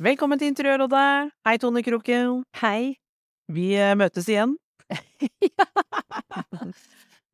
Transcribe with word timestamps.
Velkommen 0.00 0.40
til 0.40 0.48
Interiørrådet. 0.48 1.30
Hei, 1.44 1.56
Tone 1.60 1.82
Kroken. 1.84 2.38
Hei. 2.62 2.94
Vi 3.52 3.66
eh, 3.76 3.92
møtes 3.98 4.28
igjen. 4.32 4.54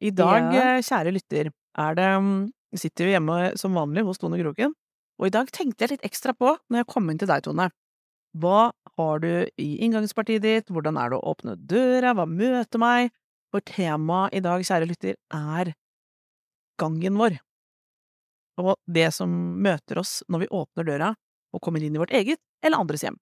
I 0.02 0.11
dag, 0.11 0.48
Ja. 0.52 0.65
eh, 0.77 0.83
kjære 0.83 1.12
lytter, 1.15 1.52
er 1.79 1.95
det 1.97 2.09
mm, 2.21 2.51
sitter 2.77 3.07
vi 3.07 3.12
hjemme 3.15 3.37
som 3.60 3.77
vanlig 3.79 4.02
hos 4.09 4.19
Tone 4.19 4.41
Kroken, 4.41 4.74
og 5.21 5.29
i 5.29 5.33
dag 5.33 5.48
tenkte 5.55 5.84
jeg 5.87 5.95
litt 5.95 6.09
ekstra 6.09 6.34
på 6.37 6.57
når 6.69 6.83
jeg 6.83 6.88
kom 6.91 7.07
inn 7.12 7.21
til 7.23 7.30
deg, 7.30 7.45
Tone. 7.47 7.69
Hva 8.37 8.73
har 8.98 9.23
du 9.23 9.30
i 9.62 9.69
inngangspartiet 9.87 10.43
ditt, 10.45 10.69
hvordan 10.74 10.98
er 11.01 11.12
det 11.15 11.21
å 11.21 11.33
åpne 11.33 11.55
døra, 11.71 12.12
hva 12.19 12.27
møter 12.29 12.83
meg? 12.83 13.15
For 13.55 13.62
temaet 13.62 14.35
i 14.35 14.43
dag, 14.43 14.60
kjære 14.66 14.88
lytter, 14.91 15.15
er 15.33 15.71
gangen 16.83 17.16
vår. 17.16 17.38
Og 18.59 18.74
det 18.90 19.07
som 19.15 19.30
møter 19.62 20.02
oss 20.02 20.18
når 20.29 20.43
vi 20.45 20.51
åpner 20.59 20.85
døra 20.88 21.15
og 21.55 21.62
kommer 21.62 21.80
inn 21.85 21.95
i 21.96 22.01
vårt 22.02 22.12
eget 22.16 22.40
eller 22.65 22.82
andres 22.82 23.04
hjem. 23.07 23.18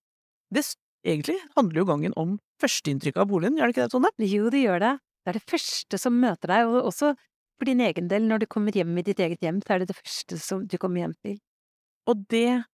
Det 0.54 0.64
egentlig 1.04 1.36
handler 1.56 1.80
jo 1.80 1.88
gangen 1.88 2.16
om 2.20 2.36
førsteinntrykket 2.62 3.22
av 3.24 3.30
boligen, 3.30 3.58
gjør 3.58 3.70
det 3.70 3.74
ikke 3.74 3.86
det, 3.86 3.92
Tone? 3.92 4.12
Jo, 4.22 4.50
det 4.52 4.62
gjør 4.62 4.82
det. 4.84 4.92
Det 5.24 5.32
er 5.32 5.38
det 5.38 5.48
første 5.48 6.00
som 6.00 6.20
møter 6.20 6.52
deg, 6.52 6.68
og 6.68 6.90
også 6.90 7.14
for 7.58 7.68
din 7.68 7.82
egen 7.84 8.08
del, 8.10 8.26
når 8.28 8.44
du 8.44 8.46
kommer 8.50 8.74
hjem 8.74 8.96
i 8.98 9.04
ditt 9.06 9.20
eget 9.22 9.44
hjem, 9.44 9.60
så 9.64 9.74
er 9.74 9.82
det 9.82 9.92
det 9.92 9.98
første 9.98 10.38
som 10.42 10.64
du 10.68 10.76
kommer 10.80 11.04
hjem 11.04 11.14
til. 11.24 11.38
Og 12.10 12.24
det 12.32 12.64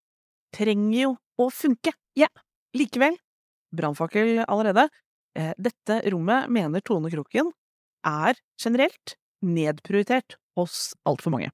trenger 0.57 0.99
jo 0.99 1.13
å 1.41 1.51
funke. 1.55 1.93
Ja. 2.19 2.31
Likevel, 2.77 3.17
brannfakkel 3.75 4.45
allerede, 4.47 4.89
eh, 5.37 5.53
dette 5.59 6.01
rommet 6.11 6.51
mener 6.51 6.83
Tone 6.87 7.11
Kroken 7.11 7.51
er 8.07 8.39
generelt 8.63 9.17
nedprioritert 9.43 10.37
hos 10.59 10.93
altfor 11.07 11.35
mange. 11.35 11.51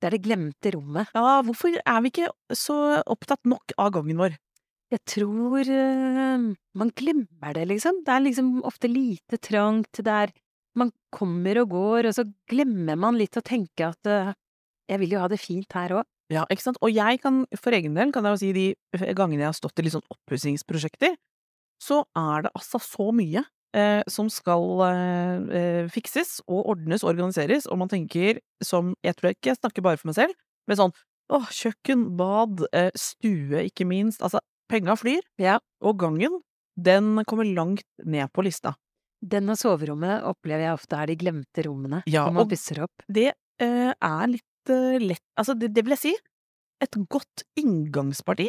Det 0.00 0.08
er 0.08 0.16
det 0.16 0.24
glemte 0.24 0.72
rommet. 0.72 1.10
Ja, 1.12 1.40
hvorfor 1.44 1.76
er 1.76 1.98
vi 2.00 2.12
ikke 2.12 2.30
så 2.56 2.76
opptatt 3.04 3.44
nok 3.48 3.74
av 3.76 3.92
gangen 3.98 4.20
vår? 4.20 4.38
Jeg 4.90 5.02
tror 5.06 5.68
uh, 5.70 6.46
man 6.80 6.92
glemmer 6.98 7.54
det, 7.54 7.66
liksom. 7.70 8.00
Det 8.06 8.14
er 8.14 8.24
liksom 8.24 8.54
ofte 8.66 8.90
lite 8.90 9.38
trangt, 9.38 10.00
det 10.00 10.16
er 10.26 10.32
Man 10.78 10.92
kommer 11.10 11.58
og 11.64 11.72
går, 11.74 12.06
og 12.06 12.14
så 12.14 12.22
glemmer 12.48 12.94
man 12.94 13.16
litt 13.18 13.34
å 13.36 13.42
tenke 13.42 13.88
at 13.90 14.06
uh, 14.06 14.30
jeg 14.86 15.00
vil 15.02 15.16
jo 15.16 15.22
ha 15.22 15.26
det 15.28 15.40
fint 15.42 15.74
her 15.74 15.96
òg. 15.98 16.06
Ja, 16.30 16.44
ikke 16.46 16.62
sant? 16.62 16.78
Og 16.78 16.94
jeg 16.94 17.18
kan, 17.22 17.42
for 17.58 17.74
egen 17.74 17.96
del, 17.98 18.12
kan 18.14 18.24
jeg 18.24 18.36
jo 18.36 18.40
si 18.40 18.50
de 18.54 18.66
gangene 19.18 19.42
jeg 19.42 19.50
har 19.50 19.58
stått 19.58 19.82
i 19.82 19.84
litt 19.84 19.96
sånn 19.96 20.06
oppussingsprosjekter, 20.14 21.16
så 21.82 22.04
er 22.14 22.46
det 22.46 22.52
altså 22.54 22.78
så 22.82 23.08
mye 23.16 23.42
eh, 23.76 24.02
som 24.10 24.28
skal 24.32 24.64
eh, 24.88 25.88
fikses 25.92 26.38
og 26.48 26.72
ordnes 26.74 27.04
og 27.04 27.12
organiseres, 27.14 27.66
og 27.70 27.78
man 27.82 27.90
tenker 27.92 28.40
som 28.64 28.94
Jeg 29.04 29.16
tror 29.16 29.32
ikke 29.34 29.52
jeg 29.52 29.60
snakker 29.60 29.84
bare 29.84 30.00
for 30.00 30.10
meg 30.10 30.18
selv, 30.18 30.36
men 30.68 30.78
sånn 30.80 30.94
åh, 31.30 31.46
kjøkken, 31.54 32.08
bad, 32.18 32.64
eh, 32.74 32.90
stue, 32.98 33.60
ikke 33.68 33.86
minst. 33.86 34.22
Altså, 34.26 34.40
penga 34.70 34.96
flyr, 34.98 35.22
Ja. 35.38 35.58
og 35.80 35.98
gangen, 35.98 36.40
den 36.76 37.24
kommer 37.24 37.44
langt 37.46 37.86
ned 38.04 38.32
på 38.34 38.42
lista. 38.42 38.74
Den 39.22 39.48
og 39.52 39.58
soverommet 39.60 40.24
opplever 40.24 40.64
jeg 40.64 40.74
ofte 40.74 40.96
er 40.96 41.06
de 41.06 41.16
glemte 41.20 41.62
rommene 41.66 42.02
Ja, 42.08 42.24
når 42.26 42.32
man 42.32 42.48
pusser 42.48 42.82
opp. 42.82 43.04
Det 43.06 43.28
eh, 43.60 43.92
er 43.92 44.26
litt 44.32 44.70
eh, 44.72 44.98
lett 44.98 45.22
Altså, 45.38 45.54
det, 45.54 45.74
det 45.76 45.84
vil 45.84 45.94
jeg 45.94 46.02
si, 46.06 46.14
et 46.80 46.96
godt 47.12 47.44
inngangsparti. 47.60 48.48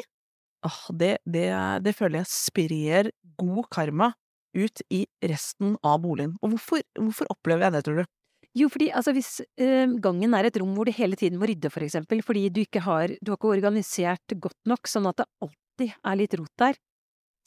Ah, 0.63 0.81
det, 0.93 1.17
det, 1.25 1.49
det 1.83 1.93
føler 1.97 2.21
jeg 2.21 2.29
sprer 2.31 3.11
god 3.37 3.67
karma 3.73 4.11
ut 4.57 4.83
i 4.91 5.05
resten 5.31 5.77
av 5.85 6.01
boligen. 6.03 6.35
Og 6.41 6.55
hvorfor, 6.55 6.83
hvorfor 6.99 7.29
opplever 7.33 7.67
jeg 7.67 7.75
det, 7.77 7.83
tror 7.87 8.01
du? 8.01 8.09
Jo, 8.57 8.67
fordi 8.67 8.89
altså 8.91 9.13
hvis 9.15 9.39
eh, 9.63 9.87
gangen 10.03 10.33
er 10.35 10.49
et 10.49 10.57
rom 10.59 10.73
hvor 10.75 10.87
du 10.87 10.91
hele 10.95 11.15
tiden 11.15 11.39
må 11.39 11.47
rydde, 11.47 11.71
for 11.71 11.85
eksempel, 11.85 12.19
fordi 12.25 12.49
du 12.51 12.65
ikke 12.65 12.83
har, 12.83 13.13
du 13.23 13.31
har 13.31 13.39
ikke 13.39 13.53
organisert 13.53 14.35
godt 14.43 14.59
nok, 14.67 14.89
sånn 14.91 15.07
at 15.07 15.21
det 15.21 15.27
alltid 15.45 15.93
er 15.95 16.17
litt 16.19 16.35
rot 16.35 16.51
der, 16.59 16.79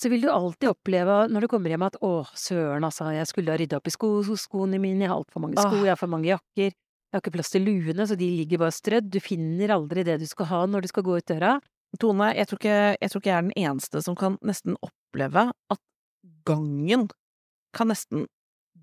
så 0.00 0.10
vil 0.10 0.24
du 0.24 0.30
alltid 0.32 0.72
oppleve 0.72 1.18
når 1.30 1.44
du 1.44 1.50
kommer 1.52 1.74
hjem 1.74 1.84
at 1.86 1.98
å, 2.02 2.14
søren 2.38 2.86
altså, 2.88 3.12
jeg 3.14 3.28
skulle 3.30 3.52
ha 3.52 3.60
rydda 3.60 3.78
opp 3.78 3.90
i 3.90 3.94
sko, 3.94 4.08
skoene 4.40 4.80
mine, 4.82 5.04
jeg 5.04 5.12
har 5.12 5.20
altfor 5.20 5.44
mange 5.44 5.60
sko, 5.60 5.84
jeg 5.84 5.92
har 5.92 6.00
for 6.00 6.10
mange 6.10 6.32
jakker, 6.32 6.72
jeg 6.72 7.14
har 7.14 7.22
ikke 7.22 7.36
plass 7.36 7.52
til 7.54 7.68
luene, 7.68 8.08
så 8.08 8.16
de 8.18 8.30
ligger 8.40 8.64
bare 8.64 8.74
strødd, 8.74 9.12
du 9.12 9.20
finner 9.22 9.76
aldri 9.76 10.02
det 10.08 10.18
du 10.24 10.26
skal 10.26 10.50
ha 10.50 10.64
når 10.66 10.82
du 10.86 10.90
skal 10.90 11.06
gå 11.06 11.20
ut 11.20 11.30
døra. 11.30 11.58
Tone, 12.02 12.32
jeg 12.34 12.48
tror, 12.50 12.58
ikke, 12.58 12.78
jeg 12.98 13.10
tror 13.12 13.22
ikke 13.22 13.30
jeg 13.30 13.36
er 13.36 13.44
den 13.44 13.68
eneste 13.68 14.00
som 14.02 14.16
kan 14.18 14.38
nesten 14.42 14.74
oppleve 14.82 15.44
at 15.54 15.80
gangen 16.46 17.08
kan 17.74 17.90
nesten 17.90 18.26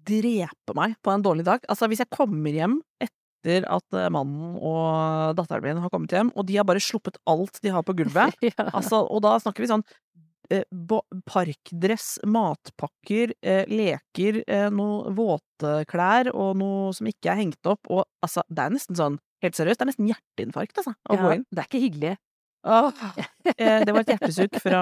drepe 0.07 0.75
meg 0.77 0.95
på 1.03 1.13
en 1.13 1.23
dårlig 1.25 1.45
dag. 1.47 1.65
Altså, 1.69 1.89
hvis 1.91 2.01
jeg 2.03 2.11
kommer 2.13 2.53
hjem 2.55 2.79
etter 3.01 3.65
at 3.69 3.97
eh, 3.97 4.09
mannen 4.13 4.55
og 4.57 5.35
datteren 5.37 5.65
min 5.65 5.83
har 5.83 5.91
kommet 5.93 6.13
hjem, 6.13 6.31
og 6.37 6.47
de 6.49 6.57
har 6.59 6.67
bare 6.67 6.81
sluppet 6.83 7.19
alt 7.29 7.59
de 7.63 7.73
har 7.73 7.85
på 7.85 7.95
gulvet, 7.99 8.37
Ja. 8.45 8.69
Altså, 8.71 9.03
og 9.05 9.23
da 9.25 9.35
snakker 9.41 9.65
vi 9.65 9.69
sånn 9.71 9.85
eh, 10.51 10.65
parkdress, 11.29 12.15
matpakker, 12.27 13.35
eh, 13.41 13.63
leker, 13.69 14.41
eh, 14.47 14.67
noe 14.73 15.13
våte 15.17 15.81
klær 15.91 16.31
og 16.33 16.57
noe 16.61 16.95
som 16.97 17.09
ikke 17.09 17.33
er 17.33 17.41
hengt 17.43 17.69
opp, 17.69 17.85
og 17.89 18.05
altså, 18.25 18.45
det 18.49 18.65
er 18.65 18.75
nesten 18.77 18.99
sånn, 18.99 19.21
helt 19.45 19.57
seriøst, 19.57 19.79
det 19.81 19.87
er 19.87 19.91
nesten 19.93 20.11
hjerteinfarkt, 20.11 20.81
altså, 20.83 20.97
å 21.09 21.17
gå 21.21 21.37
inn. 21.37 21.47
det 21.49 21.63
er 21.63 21.69
ikke 21.69 21.85
hyggelig. 21.85 22.17
Åh, 22.61 22.91
det 23.57 23.89
var 23.89 24.03
et 24.03 24.11
hjertesukk 24.13 24.59
fra, 24.61 24.81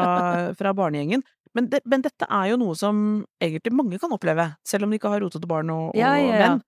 fra 0.59 0.73
barnegjengen. 0.75 1.22
Men, 1.57 1.69
det, 1.71 1.81
men 1.89 2.03
dette 2.05 2.27
er 2.29 2.51
jo 2.51 2.59
noe 2.61 2.75
som 2.77 2.97
egentlig 3.41 3.73
mange 3.73 3.97
kan 4.01 4.11
oppleve, 4.13 4.51
selv 4.67 4.85
om 4.85 4.91
de 4.91 4.99
ikke 4.99 5.11
har 5.11 5.23
rotete 5.23 5.49
barn 5.49 5.71
og, 5.73 5.89
og 5.91 5.97
Ja, 5.97 6.13
ja, 6.19 6.27
ja. 6.29 6.49
menn. 6.53 6.61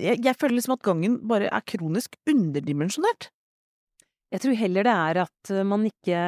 Jeg, 0.00 0.20
jeg 0.24 0.36
føler 0.38 0.58
liksom 0.58 0.76
at 0.76 0.84
gangen 0.86 1.16
bare 1.28 1.48
er 1.50 1.64
kronisk 1.66 2.14
underdimensjonert. 2.30 3.30
Jeg 4.30 4.44
tror 4.44 4.54
heller 4.60 4.86
det 4.86 4.92
er 4.94 5.22
at 5.24 5.50
eh, 5.50 5.66
man 5.66 5.88
ikke 5.88 6.20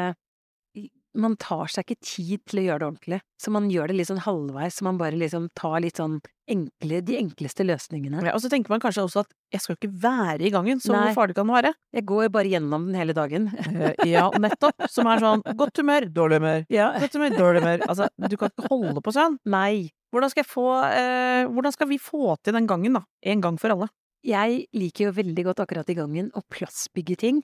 Man 1.19 1.35
tar 1.41 1.69
seg 1.69 1.85
ikke 1.85 2.05
tid 2.05 2.45
til 2.49 2.63
å 2.63 2.67
gjøre 2.67 2.81
det 2.81 2.87
ordentlig, 2.89 3.19
så 3.41 3.53
man 3.53 3.67
gjør 3.73 3.91
det 3.91 3.97
litt 3.99 4.09
sånn 4.09 4.23
halvveis, 4.25 4.79
så 4.79 4.87
man 4.87 5.01
bare 5.01 5.19
liksom 5.21 5.51
tar 5.59 5.83
litt 5.85 6.01
sånn 6.01 6.21
enkle, 6.51 7.01
de 7.07 7.17
enkleste 7.21 7.65
løsningene. 7.67 8.23
Ja, 8.27 8.35
og 8.35 8.43
så 8.43 8.51
tenker 8.53 8.73
man 8.73 8.83
kanskje 8.83 9.05
også 9.07 9.23
at 9.23 9.31
jeg 9.53 9.63
skal 9.63 9.75
jo 9.75 9.81
ikke 9.81 10.03
være 10.03 10.47
i 10.49 10.53
gangen, 10.55 10.81
så 10.83 10.95
hvor 10.95 11.17
farlig 11.17 11.37
kan 11.37 11.49
det 11.49 11.57
være? 11.59 11.73
Jeg 11.99 12.07
går 12.09 12.33
bare 12.35 12.53
gjennom 12.53 12.89
den 12.89 12.99
hele 12.99 13.17
dagen. 13.17 13.51
Eh, 13.73 13.95
ja, 14.11 14.27
nettopp. 14.37 14.85
Som 14.93 15.09
er 15.09 15.23
sånn 15.23 15.41
godt 15.57 15.79
humør, 15.81 16.05
dårlig 16.13 16.39
humør. 16.43 16.65
Ja. 16.73 16.91
Godt 17.01 17.17
humør, 17.17 17.35
dårlig 17.39 17.63
humør. 17.63 17.85
Altså, 17.89 18.09
du 18.21 18.37
kan 18.39 18.53
ikke 18.53 18.69
holde 18.69 19.03
på 19.03 19.15
sånn. 19.15 19.39
Nei. 19.49 19.89
Hvordan 20.13 20.33
skal, 20.33 20.45
jeg 20.45 20.51
få, 20.51 20.67
eh, 20.93 21.49
hvordan 21.49 21.73
skal 21.73 21.89
vi 21.89 21.99
få 22.03 22.37
til 22.45 22.57
den 22.59 22.69
gangen, 22.69 22.99
da? 22.99 23.03
En 23.33 23.41
gang 23.45 23.57
for 23.61 23.73
alle. 23.73 23.89
Jeg 24.23 24.67
liker 24.77 25.09
jo 25.09 25.15
veldig 25.17 25.47
godt 25.49 25.65
akkurat 25.65 25.89
i 25.91 25.97
gangen 25.99 26.29
å 26.37 26.45
plassbygge 26.53 27.17
ting. 27.25 27.41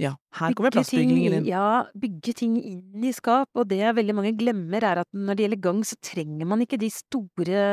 Ja, 0.00 0.14
her 0.38 0.54
kommer 0.56 0.70
Bygge 0.72 0.80
plassbyggingen 0.80 1.34
inn. 1.40 1.48
Ja, 1.50 1.84
bygge 1.98 2.32
ting 2.36 2.54
inn 2.56 3.04
i 3.04 3.12
skap, 3.12 3.50
og 3.52 3.68
det 3.68 3.82
veldig 3.96 4.14
mange 4.16 4.32
glemmer 4.38 4.84
er 4.88 5.02
at 5.02 5.10
når 5.12 5.36
det 5.36 5.44
gjelder 5.46 5.62
gang, 5.68 5.82
så 5.84 5.98
trenger 6.00 6.48
man 6.48 6.64
ikke 6.64 6.80
de 6.80 6.88
store, 6.92 7.66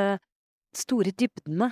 store 0.76 1.16
dybdene. 1.16 1.72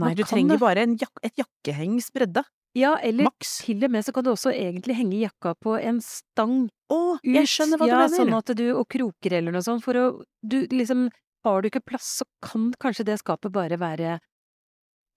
Nei, 0.00 0.14
du 0.14 0.22
trenger 0.22 0.54
det. 0.54 0.62
bare 0.62 0.86
en 0.86 0.94
jak 1.00 1.22
et 1.26 1.42
jakkeheng 1.42 1.98
spredda. 2.04 2.44
Ja, 2.78 2.94
eller 3.02 3.26
Max. 3.26 3.56
til 3.64 3.82
og 3.82 3.90
med 3.90 4.06
så 4.06 4.12
kan 4.14 4.22
du 4.22 4.30
også 4.30 4.52
egentlig 4.54 4.94
henge 4.94 5.18
jakka 5.18 5.56
på 5.58 5.74
en 5.80 5.98
stang 6.04 6.68
Å, 6.86 6.98
ut. 7.18 7.26
jeg 7.26 7.50
skjønner 7.50 7.80
hva 7.80 7.88
ja, 7.90 8.04
du 8.06 8.14
sånn 8.14 8.36
at 8.36 8.52
du, 8.54 8.68
og 8.76 8.86
kroker 8.94 9.34
eller 9.40 9.56
noe 9.56 9.66
sånt, 9.66 9.82
for 9.82 9.98
å, 9.98 10.04
du 10.46 10.60
liksom, 10.70 11.08
har 11.42 11.58
du 11.58 11.66
ikke 11.66 11.82
plass, 11.82 12.20
så 12.20 12.28
kan 12.46 12.70
kanskje 12.78 13.08
det 13.10 13.18
skapet 13.24 13.50
bare 13.50 13.80
være 13.80 14.20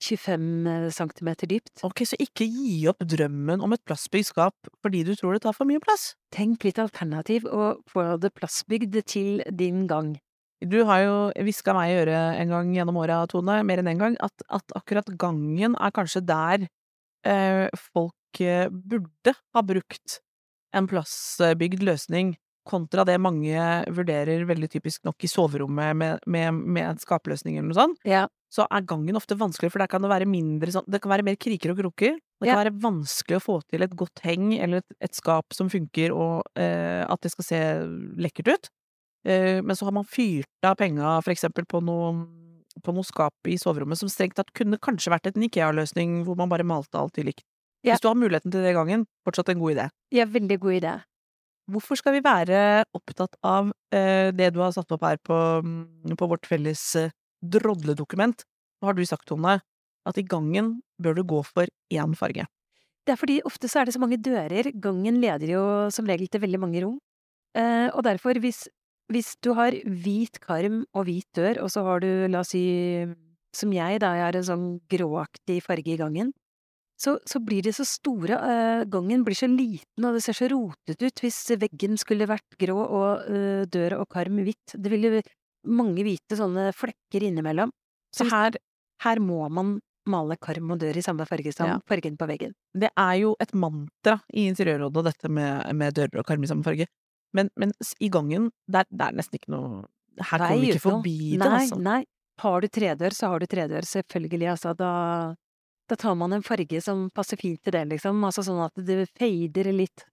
25 0.03 0.91
centimeter 0.91 1.49
dypt. 1.49 1.71
Ok, 1.87 2.03
så 2.07 2.19
ikke 2.21 2.47
gi 2.47 2.83
opp 2.91 3.03
drømmen 3.07 3.63
om 3.63 3.75
et 3.75 3.83
plastbygd 3.87 4.27
skap 4.29 4.71
fordi 4.83 5.03
du 5.07 5.13
tror 5.15 5.37
det 5.37 5.45
tar 5.45 5.55
for 5.55 5.69
mye 5.69 5.81
plass. 5.83 6.13
Tenk 6.35 6.65
litt 6.67 6.81
alternativ, 6.81 7.47
og 7.47 7.83
få 7.91 8.13
det 8.21 8.33
plassbygd 8.35 8.99
til 9.07 9.43
din 9.51 9.85
gang. 9.87 10.15
Du 10.63 10.83
har 10.87 11.01
jo 11.03 11.15
hviska 11.43 11.73
meg 11.75 11.91
i 11.91 11.97
øret 12.03 12.39
en 12.39 12.53
gang 12.53 12.69
gjennom 12.75 12.99
åra, 13.01 13.23
Tone, 13.31 13.59
mer 13.67 13.81
enn 13.81 13.89
én 13.89 13.97
en 13.97 14.03
gang, 14.03 14.19
at, 14.23 14.45
at 14.47 14.75
akkurat 14.77 15.09
gangen 15.19 15.75
er 15.75 15.95
kanskje 15.95 16.23
der 16.23 16.67
eh, 17.27 17.67
folk 17.91 18.43
eh, 18.43 18.69
burde 18.71 19.35
ha 19.35 19.65
brukt 19.65 20.21
en 20.73 20.87
plassbygd 20.89 21.83
løsning 21.85 22.35
kontra 22.65 23.03
det 23.05 23.19
mange 23.21 23.57
vurderer 23.91 24.45
veldig 24.47 24.69
typisk 24.71 25.03
nok 25.07 25.23
i 25.23 25.29
soverommet 25.31 25.95
med, 25.99 26.19
med, 26.27 26.53
med 26.53 27.01
skapløsninger 27.03 27.59
eller 27.61 27.71
noe 27.73 27.79
sånt, 27.81 27.99
Ja. 28.07 28.27
så 28.53 28.67
er 28.71 28.85
gangen 28.87 29.15
ofte 29.17 29.35
vanskeligere, 29.39 29.71
for 29.73 29.79
der 29.83 29.87
kan 29.91 30.01
det 30.05 30.11
være 30.11 30.27
mindre 30.29 30.71
sånn 30.71 30.85
Det 30.87 31.01
kan 31.01 31.11
være 31.11 31.23
mer 31.25 31.35
kriker 31.35 31.71
og 31.73 31.77
kroker. 31.81 32.15
Det 32.39 32.47
kan 32.47 32.53
Ja. 32.57 32.63
være 32.63 32.75
vanskelig 32.83 33.37
å 33.39 33.43
få 33.43 33.61
til 33.71 33.81
et 33.83 33.95
godt 33.95 34.19
heng 34.23 34.53
eller 34.59 34.77
et, 34.83 34.95
et 35.01 35.13
skap 35.15 35.45
som 35.53 35.69
funker, 35.69 36.11
og 36.13 36.43
eh, 36.55 37.03
at 37.07 37.21
det 37.21 37.31
skal 37.31 37.43
se 37.47 37.59
lekkert 38.19 38.53
ut. 38.53 38.69
Eh, 39.25 39.61
men 39.63 39.75
så 39.75 39.85
har 39.85 39.93
man 39.95 40.03
fyrt 40.05 40.45
av 40.63 40.75
penga 40.77 41.21
for 41.23 41.31
eksempel 41.31 41.65
på 41.65 41.79
noe, 41.83 42.27
på 42.83 42.93
noe 42.93 43.03
skap 43.07 43.33
i 43.47 43.55
soverommet 43.57 43.97
som 43.99 44.09
strengt 44.09 44.35
tatt 44.35 44.51
kunne 44.53 44.77
kanskje 44.81 45.11
vært 45.13 45.27
en 45.31 45.43
IKEA-løsning 45.47 46.23
hvor 46.25 46.35
man 46.39 46.49
bare 46.51 46.65
malte 46.67 46.97
alt 46.99 47.17
i 47.19 47.23
likt. 47.23 47.43
Ja. 47.83 47.93
Hvis 47.93 48.01
du 48.01 48.07
har 48.09 48.15
muligheten 48.15 48.51
til 48.51 48.61
det 48.63 48.71
i 48.71 48.77
gangen, 48.77 49.05
fortsatt 49.27 49.49
en 49.51 49.59
god 49.59 49.75
idé. 49.75 49.89
Ja, 50.15 50.25
veldig 50.25 50.59
god 50.59 50.73
idé. 50.81 50.93
Hvorfor 51.71 51.95
skal 51.95 52.17
vi 52.17 52.23
være 52.25 52.83
opptatt 52.95 53.37
av 53.47 53.69
eh, 53.95 54.33
det 54.35 54.49
du 54.51 54.59
har 54.59 54.73
satt 54.75 54.91
opp 54.91 55.05
her 55.07 55.19
på, 55.23 55.37
mm, 55.63 56.17
på 56.19 56.27
vårt 56.27 56.47
felles 56.49 56.81
eh, 56.99 57.13
drodledokument? 57.39 58.43
Hva 58.81 58.91
har 58.91 58.97
du 58.97 59.05
sagt, 59.07 59.29
Tone? 59.29 59.61
At 60.03 60.19
i 60.19 60.25
gangen 60.27 60.81
bør 60.99 61.15
du 61.15 61.23
gå 61.23 61.39
for 61.47 61.71
én 61.93 62.17
farge. 62.19 62.49
Det 63.07 63.15
er 63.15 63.19
fordi 63.19 63.39
ofte 63.47 63.69
så 63.71 63.81
er 63.81 63.87
det 63.87 63.95
så 63.95 64.01
mange 64.03 64.19
dører. 64.19 64.73
Gangen 64.83 65.21
leder 65.23 65.55
jo 65.55 65.63
som 65.91 66.07
regel 66.07 66.27
til 66.31 66.43
veldig 66.43 66.59
mange 66.59 66.83
rom. 66.83 66.99
Eh, 67.55 67.87
og 67.93 68.03
derfor, 68.07 68.35
hvis, 68.43 68.65
hvis 69.11 69.35
du 69.43 69.53
har 69.55 69.75
hvit 69.87 70.39
karm 70.43 70.83
og 70.91 71.07
hvit 71.07 71.27
dør, 71.35 71.63
og 71.63 71.71
så 71.71 71.83
har 71.87 72.03
du, 72.03 72.11
la 72.27 72.43
oss 72.43 72.51
si, 72.51 72.63
som 73.55 73.71
jeg, 73.71 74.03
da, 74.03 74.15
jeg 74.19 74.27
har 74.27 74.39
en 74.39 74.49
sånn 74.51 74.67
gråaktig 74.91 75.61
farge 75.63 75.95
i 75.95 75.99
gangen, 75.99 76.33
så, 76.99 77.15
så 77.27 77.39
blir 77.43 77.65
det 77.65 77.73
så 77.75 77.85
store 77.87 78.37
uh, 78.37 78.83
Gangen 78.89 79.23
blir 79.25 79.37
så 79.37 79.49
liten, 79.49 80.05
og 80.05 80.17
det 80.17 80.23
ser 80.25 80.37
så 80.37 80.49
rotete 80.51 81.09
ut 81.09 81.23
hvis 81.23 81.39
veggen 81.59 81.97
skulle 81.99 82.29
vært 82.29 82.57
grå 82.61 82.77
og 82.83 83.25
uh, 83.27 83.63
døra 83.69 84.01
og 84.03 84.09
karm 84.13 84.41
hvitt. 84.45 84.75
Det 84.75 84.91
vil 84.93 85.09
jo 85.09 85.23
mange 85.73 86.03
hvite 86.05 86.37
sånne 86.37 86.69
flekker 86.75 87.25
innimellom. 87.29 87.71
Så 88.13 88.27
her, 88.29 88.59
her 89.03 89.21
må 89.23 89.47
man 89.49 89.77
male 90.09 90.35
karm 90.41 90.73
og 90.73 90.81
dør 90.81 90.97
i 90.99 91.03
samme 91.05 91.25
farge 91.27 91.53
som 91.55 91.69
Ja. 91.69 91.79
fargen 91.87 92.17
på 92.19 92.27
veggen. 92.27 92.53
Det 92.75 92.89
er 92.97 93.13
jo 93.21 93.35
et 93.39 93.53
mantra 93.53 94.19
i 94.33 94.47
Interiørrådet, 94.51 95.05
dette 95.05 95.29
med, 95.29 95.73
med 95.73 95.93
dører 95.93 96.19
og 96.19 96.25
karm 96.27 96.43
i 96.43 96.47
samme 96.47 96.63
farge. 96.63 96.87
Men, 97.33 97.49
men 97.57 97.71
i 97.99 98.09
gangen, 98.09 98.51
det 98.69 98.85
er, 98.91 99.13
nesten 99.15 99.39
ikke 99.39 99.53
noe 99.53 99.85
Her 100.19 100.37
kommer 100.37 100.59
vi 100.61 100.69
ikke 100.69 100.83
forbi 100.83 101.17
det, 101.31 101.39
nei, 101.39 101.61
altså. 101.63 101.79
Nei, 101.81 102.03
har 102.43 102.61
du 102.61 102.67
tredør, 102.67 103.15
så 103.17 103.31
har 103.31 103.39
du 103.39 103.47
tredør, 103.49 103.81
selvfølgelig, 103.81 104.49
altså, 104.51 104.75
da, 104.77 104.91
da 105.89 105.97
tar 105.99 106.15
man 106.15 106.33
en 106.33 106.43
farge 106.45 106.79
som 106.81 107.09
passer 107.15 107.39
fint 107.39 107.59
til 107.63 107.75
det, 107.75 107.83
liksom, 107.95 108.21
altså 108.23 108.43
sånn 108.45 108.61
at 108.65 108.77
det 108.87 109.07
fader 109.19 109.71
litt. 109.75 110.05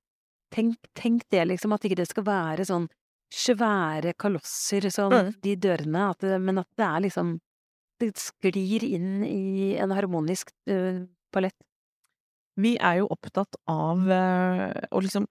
Tenk, 0.50 0.76
tenk 0.98 1.22
det, 1.30 1.44
liksom, 1.46 1.72
at 1.76 1.84
ikke 1.86 2.00
det 2.00 2.08
skal 2.10 2.26
være 2.26 2.66
sånn 2.66 2.88
svære 3.30 4.16
kalosser 4.18 4.88
som 4.90 5.12
Mm. 5.14 5.34
de 5.42 5.54
dørene, 5.56 6.10
at 6.10 6.18
det, 6.26 6.40
men 6.42 6.58
at 6.58 6.68
det 6.76 6.86
er 6.86 7.00
liksom 7.06 7.38
Det 8.00 8.14
sklir 8.16 8.82
inn 8.82 9.22
i 9.22 9.76
en 9.76 9.90
harmonisk 9.92 10.48
uh, 10.72 11.04
palett. 11.30 11.52
Vi 12.56 12.78
er 12.80 12.94
jo 13.02 13.08
opptatt 13.12 13.58
av 13.68 13.98
uh, 14.08 14.72
å 14.88 15.02
liksom 15.04 15.26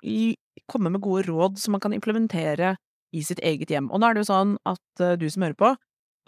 komme 0.70 0.92
med 0.94 1.02
gode 1.02 1.24
råd 1.26 1.58
som 1.58 1.72
man 1.74 1.82
kan 1.82 1.94
implementere 1.98 2.76
i 3.12 3.24
sitt 3.26 3.40
eget 3.42 3.72
hjem. 3.74 3.90
Og 3.90 3.98
nå 4.00 4.06
er 4.06 4.14
det 4.14 4.22
jo 4.22 4.30
sånn 4.30 4.54
at 4.70 5.02
uh, 5.02 5.16
du 5.18 5.26
som 5.34 5.42
hører 5.48 5.58
på, 5.58 5.72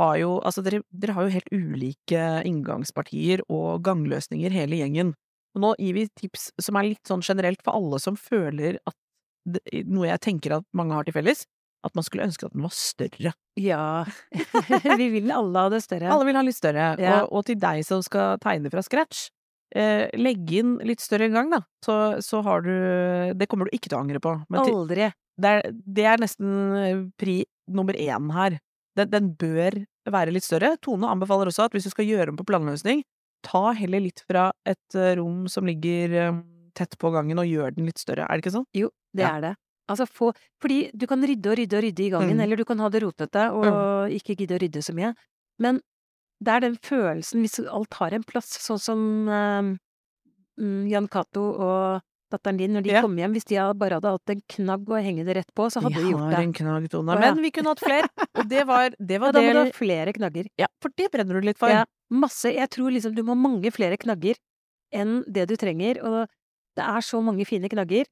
har 0.01 0.18
jo 0.21 0.36
Altså, 0.42 0.63
dere, 0.65 0.81
dere 0.89 1.15
har 1.15 1.27
jo 1.27 1.36
helt 1.36 1.51
ulike 1.53 2.25
inngangspartier 2.48 3.45
og 3.48 3.83
gangløsninger, 3.86 4.53
hele 4.53 4.81
gjengen. 4.81 5.13
Og 5.56 5.63
nå 5.65 5.71
gir 5.80 5.98
vi 5.98 6.07
tips 6.18 6.50
som 6.62 6.80
er 6.80 6.92
litt 6.94 7.07
sånn 7.07 7.24
generelt 7.25 7.62
for 7.65 7.75
alle 7.77 8.00
som 8.01 8.19
føler 8.19 8.80
at 8.88 8.98
det, 9.50 9.63
Noe 9.89 10.06
jeg 10.06 10.21
tenker 10.21 10.59
at 10.59 10.68
mange 10.77 10.94
har 10.94 11.07
til 11.07 11.15
felles, 11.15 11.48
at 11.81 11.95
man 11.98 12.06
skulle 12.06 12.27
ønske 12.27 12.45
at 12.45 12.53
den 12.53 12.65
var 12.65 12.74
større. 12.77 13.31
Ja, 13.57 13.86
vi 15.01 15.07
vil 15.15 15.31
alle 15.33 15.63
ha 15.65 15.71
det 15.74 15.81
større. 15.81 16.12
Alle 16.13 16.27
vil 16.27 16.38
ha 16.38 16.44
litt 16.45 16.57
større. 16.57 16.92
Ja. 17.01 17.21
Og, 17.24 17.39
og 17.39 17.48
til 17.50 17.57
deg 17.62 17.81
som 17.88 18.03
skal 18.06 18.38
tegne 18.44 18.69
fra 18.69 18.83
scratch, 18.86 19.30
eh, 19.74 20.06
legg 20.19 20.51
inn 20.62 20.75
litt 20.86 21.01
større 21.01 21.25
en 21.25 21.39
gang, 21.39 21.50
da. 21.56 21.63
Så, 21.83 21.98
så 22.21 22.44
har 22.45 22.62
du 22.68 22.74
Det 23.38 23.50
kommer 23.50 23.65
du 23.65 23.74
ikke 23.74 23.89
til 23.89 23.98
å 23.98 24.03
angre 24.03 24.21
på. 24.24 24.36
Men 24.45 24.68
til, 24.68 24.77
Aldri. 24.83 25.09
det, 25.42 25.56
er, 25.56 25.74
det 25.98 26.07
er 26.13 26.21
nesten 26.21 27.09
pri 27.18 27.42
nummer 27.71 27.98
én 27.98 28.30
her. 28.36 28.62
Den, 29.00 29.09
den 29.09 29.33
bør 29.39 29.81
være 30.09 30.31
litt 30.33 30.44
større. 30.48 30.77
Tone 30.81 31.07
anbefaler 31.12 31.48
også 31.51 31.65
at 31.68 31.71
hvis 31.75 31.83
du 31.86 31.92
skal 31.94 32.06
gjøre 32.09 32.30
om 32.33 32.38
på 32.39 32.45
planløsning, 32.48 33.03
ta 33.44 33.71
heller 33.74 34.00
litt 34.01 34.24
fra 34.30 34.51
et 34.65 34.95
eh, 34.95 35.15
rom 35.18 35.48
som 35.50 35.65
ligger 35.65 36.13
eh, 36.13 36.39
tett 36.77 36.98
på 36.98 37.12
gangen, 37.13 37.38
og 37.42 37.45
gjør 37.50 37.75
den 37.75 37.86
litt 37.86 38.00
større. 38.00 38.25
Er 38.30 38.38
det 38.38 38.45
ikke 38.45 38.56
sånn? 38.59 38.65
Jo, 38.74 38.89
det 39.13 39.24
Ja. 39.25 39.36
er 39.38 39.42
det. 39.42 39.56
Altså 39.89 40.06
få 40.07 40.31
Fordi 40.62 40.92
du 40.95 41.06
kan 41.07 41.19
rydde 41.21 41.50
og 41.51 41.57
rydde 41.57 41.77
og 41.77 41.83
rydde 41.83 42.03
i 42.06 42.09
gangen, 42.13 42.38
Mm. 42.38 42.44
eller 42.44 42.56
du 42.56 42.63
kan 42.65 42.80
ha 42.80 42.88
det 42.89 43.01
rotete 43.03 43.51
og 43.51 44.09
ikke 44.09 44.38
gidde 44.38 44.56
å 44.56 44.62
rydde 44.62 44.81
så 44.86 44.94
mye. 44.95 45.13
Men 45.59 45.81
det 46.42 46.48
er 46.53 46.59
den 46.62 46.77
følelsen, 46.77 47.42
hvis 47.44 47.59
alt 47.68 47.94
har 47.95 48.13
en 48.13 48.24
plass, 48.24 48.48
sånn 48.62 48.80
som 48.80 49.27
eh, 49.30 49.77
mm, 50.62 50.88
Jan 50.89 51.07
Cato 51.09 51.44
og 51.59 52.01
datteren 52.31 52.57
din, 52.60 52.72
når 52.74 52.83
de 52.86 52.92
Ja. 52.95 53.01
kom 53.04 53.16
hjem, 53.19 53.33
hvis 53.36 53.45
de 53.51 53.56
bare 53.78 54.00
hadde 54.00 54.12
hatt 54.16 54.30
en 54.33 54.42
knagg 54.56 54.86
å 54.89 55.00
henge 55.04 55.25
det 55.28 55.36
rett 55.38 55.51
på, 55.54 55.68
så 55.72 55.81
hadde 55.83 55.95
de 56.00 56.04
de 56.07 56.12
gjort 56.13 56.33
har 56.33 56.42
en 56.44 56.54
knagg, 56.54 56.89
Tone. 56.89 57.19
Men 57.19 57.42
vi 57.44 57.51
kunne 57.51 57.74
hatt 57.75 57.83
flere. 57.83 58.07
Og 58.36 58.48
det 58.50 58.66
var 58.68 58.89
det, 58.98 59.19
Ja, 59.22 59.31
da 59.31 59.42
må 59.42 59.54
du 59.54 59.60
ha 59.66 59.72
flere 59.75 60.13
knagger. 60.16 60.48
Ja, 60.57 60.68
for 60.81 60.89
det 60.98 61.12
brenner 61.12 61.39
du 61.39 61.48
litt 61.48 61.60
for. 61.60 61.69
Ja, 61.69 61.83
masse. 62.10 62.54
Jeg 62.54 62.69
tror 62.72 62.92
liksom 62.92 63.13
du 63.16 63.24
må 63.24 63.36
ha 63.36 63.39
mange 63.39 63.72
flere 63.72 63.98
knagger 63.98 64.36
enn 64.92 65.24
det 65.28 65.48
du 65.48 65.56
trenger, 65.56 66.01
og 66.04 66.28
det 66.75 66.83
er 66.83 67.01
så 67.04 67.22
mange 67.24 67.45
fine 67.48 67.69
knagger. 67.72 68.06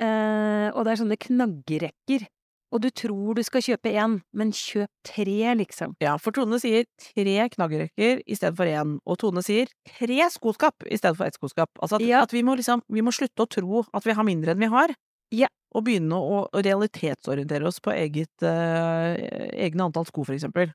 Eh, 0.00 0.68
og 0.72 0.84
det 0.84 0.92
er 0.94 1.00
sånne 1.04 1.18
knaggerekker. 1.20 2.26
Og 2.70 2.80
du 2.84 2.88
tror 2.94 3.34
du 3.34 3.42
skal 3.42 3.64
kjøpe 3.66 3.90
én, 3.98 4.20
men 4.32 4.52
kjøp 4.54 4.88
tre, 5.06 5.54
liksom. 5.58 5.96
Ja, 6.02 6.12
for 6.22 6.30
Tone 6.36 6.60
sier 6.62 6.84
tre 7.02 7.48
knaggrekker 7.50 8.20
i 8.22 8.36
stedet 8.38 8.54
for 8.56 8.70
én, 8.70 8.98
og 9.04 9.18
Tone 9.18 9.42
sier 9.42 9.66
tre 9.90 10.28
skoskap 10.30 10.86
i 10.86 10.98
stedet 11.00 11.16
for 11.18 11.26
ett 11.26 11.34
skoskap. 11.34 11.70
Altså 11.82 11.98
at, 11.98 12.02
Ja. 12.06 12.22
at 12.22 12.30
vi 12.32 12.42
må 12.46 12.54
liksom, 12.56 12.82
vi 12.88 13.02
må 13.02 13.10
slutte 13.10 13.42
å 13.42 13.50
tro 13.50 13.82
at 13.92 14.04
vi 14.06 14.12
har 14.14 14.22
mindre 14.24 14.52
enn 14.54 14.62
vi 14.62 14.70
har. 14.70 14.94
Ja. 15.34 15.48
Og 15.74 15.84
begynne 15.86 16.14
å, 16.14 16.46
realitetsorientere 16.54 17.66
oss 17.66 17.80
på 17.82 17.90
eget, 17.94 18.30
uh, 18.42 19.14
egne 19.54 19.86
antall 19.90 20.06
sko, 20.06 20.24
for 20.24 20.34
eksempel. 20.34 20.72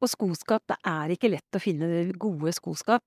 Og 0.00 0.08
skoskap, 0.08 0.62
det 0.68 0.76
er 0.86 1.08
ikke 1.16 1.30
lett 1.32 1.56
å 1.56 1.60
finne 1.60 2.12
gode 2.16 2.52
skoskap. 2.56 3.02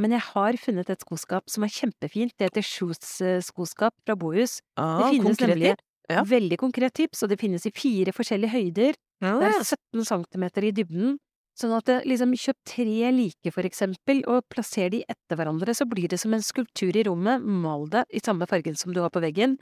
Men 0.00 0.14
jeg 0.16 0.20
har 0.32 0.56
funnet 0.56 0.88
et 0.88 1.02
skoskap 1.04 1.50
som 1.52 1.64
er 1.66 1.68
kjempefint. 1.68 2.32
Det 2.38 2.48
heter 2.48 2.64
Shoes 2.64 3.20
eh, 3.20 3.40
skoskap 3.44 3.92
fra 4.06 4.16
Bohus. 4.16 4.60
Ah, 4.80 5.02
Det 5.10 5.18
finnes 5.18 5.36
konkreter. 5.36 5.52
nemlig. 5.52 5.76
Ja. 6.10 6.24
veldig 6.26 6.58
konkret 6.58 6.94
tips, 6.94 7.22
og 7.22 7.30
det 7.30 7.38
finnes 7.40 7.66
i 7.66 7.70
fire 7.70 8.12
forskjellige 8.12 8.50
høyder. 8.52 8.96
Ja, 9.22 9.38
Det 9.38 9.52
er 9.52 9.62
17 9.64 10.04
centimeter 10.04 10.64
i 10.66 10.72
dybden. 10.72 11.18
Sånn 11.54 11.76
at 11.76 11.84
det, 11.84 11.98
liksom, 12.08 12.32
kjøp 12.32 12.56
tre 12.64 13.10
like, 13.12 13.52
for 13.52 13.62
eksempel, 13.62 14.22
og 14.26 14.42
plasser 14.48 14.88
de 14.90 15.02
etter 15.04 15.36
hverandre, 15.36 15.74
så 15.76 15.84
blir 15.86 16.08
det 16.08 16.18
som 16.18 16.32
en 16.32 16.40
skulptur 16.42 16.96
i 16.96 17.04
rommet. 17.04 17.44
Mal 17.44 17.86
det 17.92 18.06
i 18.10 18.22
samme 18.24 18.48
fargen 18.48 18.74
som 18.74 18.92
du 18.92 19.02
har 19.04 19.10
på 19.12 19.20
veggen. 19.20 19.58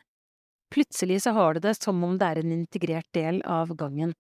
Plutselig 0.71 1.23
så 1.25 1.33
har 1.35 1.55
du 1.55 1.61
det 1.61 1.75
som 1.83 1.99
om 2.07 2.17
det 2.17 2.27
er 2.29 2.39
en 2.45 2.53
integrert 2.55 3.09
del 3.13 3.43
av 3.43 3.75
gangen. 3.77 4.15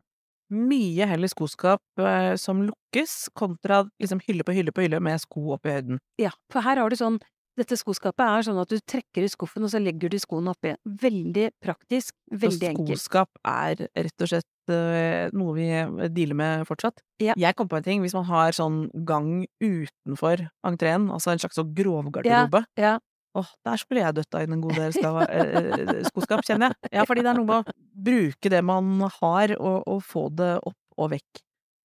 Mye 0.50 1.06
heller 1.06 1.30
skoskap 1.30 1.80
eh, 2.02 2.34
som 2.34 2.64
lukkes, 2.66 3.28
kontra 3.38 3.84
liksom 4.02 4.18
hylle 4.26 4.42
på 4.42 4.56
hylle 4.56 4.74
på 4.74 4.82
hylle 4.82 4.98
med 4.98 5.22
sko 5.22 5.52
opp 5.54 5.68
i 5.70 5.76
høyden. 5.76 6.00
Ja, 6.18 6.32
for 6.50 6.66
her 6.66 6.80
har 6.82 6.90
du 6.90 6.98
sånn 6.98 7.20
Dette 7.60 7.76
skoskapet 7.76 8.22
er 8.24 8.46
sånn 8.46 8.60
at 8.62 8.70
du 8.72 8.78
trekker 8.80 9.26
ut 9.26 9.34
skuffen, 9.34 9.66
og 9.66 9.72
så 9.72 9.80
legger 9.82 10.12
du 10.12 10.16
skoene 10.22 10.54
oppi. 10.54 10.72
Veldig 11.02 11.50
praktisk, 11.60 12.14
veldig 12.32 12.56
Så 12.56 12.70
enkelt. 12.70 13.02
skoskap 13.02 13.40
er 13.44 13.82
rett 13.92 14.24
og 14.24 14.30
slett 14.32 14.72
uh, 14.72 15.28
noe 15.36 15.52
vi 15.58 15.68
dealer 16.16 16.38
med 16.40 16.64
fortsatt. 16.70 17.04
Ja. 17.20 17.36
Jeg 17.36 17.58
kom 17.58 17.68
på 17.68 17.76
en 17.76 17.84
ting, 17.84 18.00
hvis 18.00 18.16
man 18.16 18.24
har 18.30 18.56
sånn 18.56 18.86
gang 19.04 19.44
utenfor 19.60 20.46
entreen, 20.66 21.10
altså 21.12 21.34
en 21.34 21.42
slags 21.42 21.60
sånn 21.60 21.74
grovgarderobe 21.76 22.64
Ja, 22.80 22.96
Åh, 23.38 23.46
der 23.62 23.78
skulle 23.78 24.02
jeg 24.02 24.16
døtta 24.16 24.40
inn 24.42 24.56
en 24.56 24.62
god 24.64 24.74
del 24.74 24.94
skava, 24.96 25.22
eh, 25.30 26.00
skoskap, 26.08 26.40
kjenner 26.42 26.72
jeg. 26.72 26.90
Ja, 26.96 27.04
fordi 27.06 27.22
det 27.22 27.30
er 27.30 27.38
noe 27.38 27.46
med 27.46 27.68
å 27.68 27.74
bruke 28.08 28.50
det 28.50 28.62
man 28.66 29.04
har, 29.20 29.52
og, 29.54 29.84
og 29.86 30.00
få 30.02 30.24
det 30.34 30.56
opp 30.66 30.98
og 30.98 31.12
vekk. 31.12 31.42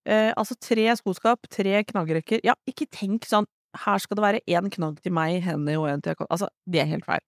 Eh, 0.10 0.32
altså 0.34 0.58
tre 0.58 0.88
skoskap, 0.98 1.46
tre 1.54 1.84
knaggrekker. 1.86 2.42
Ja, 2.46 2.58
ikke 2.70 2.88
tenk 2.90 3.30
sånn 3.30 3.46
her 3.84 4.00
skal 4.00 4.16
det 4.20 4.24
være 4.26 4.44
én 4.48 4.70
knagg 4.74 5.00
til 5.04 5.14
meg, 5.16 5.42
henne 5.46 5.78
og 5.80 5.90
en 5.92 6.02
til 6.02 6.14
henne. 6.16 6.28
Altså, 6.32 6.50
det 6.70 6.82
er 6.84 6.92
helt 6.94 7.06
feil. 7.08 7.24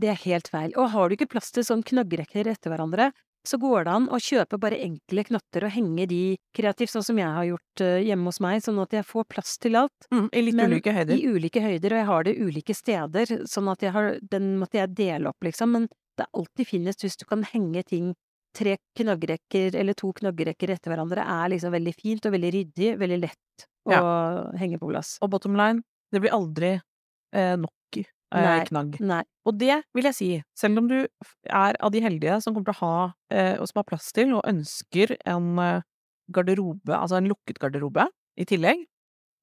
det 0.00 0.08
er 0.08 0.20
helt 0.24 0.48
feil. 0.48 0.70
Og 0.78 0.90
har 0.94 1.08
du 1.08 1.16
ikke 1.16 1.28
plass 1.32 1.50
til 1.52 1.64
sånn 1.66 1.82
knaggrekker 1.84 2.46
etter 2.48 2.70
hverandre, 2.72 3.10
så 3.48 3.56
går 3.60 3.84
det 3.84 3.92
an 3.96 4.06
å 4.12 4.18
kjøpe 4.20 4.58
bare 4.60 4.78
enkle 4.84 5.24
knotter 5.24 5.64
og 5.64 5.72
henge 5.72 6.06
de 6.10 6.36
kreativt, 6.56 6.92
sånn 6.92 7.04
som 7.04 7.18
jeg 7.18 7.28
har 7.36 7.46
gjort 7.48 7.82
eh, 7.84 8.02
hjemme 8.04 8.28
hos 8.28 8.40
meg, 8.44 8.60
sånn 8.64 8.80
at 8.82 8.92
jeg 8.92 9.06
får 9.08 9.24
plass 9.32 9.54
til 9.60 9.78
alt. 9.80 10.08
Mm, 10.12 10.26
I 10.32 10.42
litt 10.44 10.58
Men 10.58 10.74
ulike 10.74 10.92
høyder. 10.92 11.14
I 11.16 11.34
ulike 11.34 11.62
høyder, 11.64 11.94
og 11.94 12.00
jeg 12.02 12.08
har 12.10 12.26
det 12.28 12.34
ulike 12.38 12.76
steder, 12.76 13.34
sånn 13.48 13.70
at 13.72 13.82
jeg 13.82 13.92
har 13.96 14.10
Den 14.30 14.50
måtte 14.60 14.78
jeg 14.78 14.94
dele 14.94 15.32
opp, 15.32 15.40
liksom, 15.44 15.72
men 15.76 15.88
det 16.16 16.26
er 16.26 16.32
alltid 16.36 16.68
finest 16.68 17.04
hvis 17.04 17.16
du 17.20 17.24
kan 17.28 17.44
henge 17.52 17.84
ting 17.88 18.12
Tre 18.50 18.72
knaggrekker 18.98 19.76
eller 19.78 19.94
to 19.94 20.08
knaggrekker 20.10 20.72
etter 20.74 20.90
hverandre 20.90 21.22
er 21.22 21.52
liksom 21.52 21.70
veldig 21.70 21.92
fint 21.94 22.24
og 22.26 22.32
veldig 22.34 22.48
ryddig, 22.56 22.88
veldig 22.98 23.18
lett 23.22 23.64
å 23.86 24.00
henge 24.58 24.80
på 24.82 24.88
plass. 24.90 25.12
Og 25.22 25.30
bottom 25.30 25.54
line, 25.54 25.84
det 26.10 26.22
blir 26.22 26.34
aldri 26.34 26.72
eh, 26.76 27.54
nok 27.60 28.00
eh, 28.00 28.64
knagg. 28.68 28.98
Nei. 29.02 29.22
Og 29.48 29.56
det 29.60 29.80
vil 29.96 30.08
jeg 30.10 30.16
si, 30.16 30.30
selv 30.58 30.82
om 30.82 30.90
du 30.90 30.98
er 31.00 31.78
av 31.80 31.94
de 31.94 32.02
heldige 32.04 32.40
som 32.44 32.54
kommer 32.54 32.70
til 32.70 32.78
å 32.78 32.84
ha, 32.84 33.10
eh, 33.34 33.54
og 33.58 33.70
som 33.70 33.82
har 33.82 33.88
plass 33.88 34.10
til, 34.16 34.34
og 34.36 34.46
ønsker 34.50 35.16
en 35.24 35.52
eh, 35.64 35.86
garderobe, 36.30 36.94
altså 36.94 37.18
en 37.18 37.30
lukket 37.30 37.60
garderobe 37.62 38.06
i 38.40 38.46
tillegg, 38.48 38.86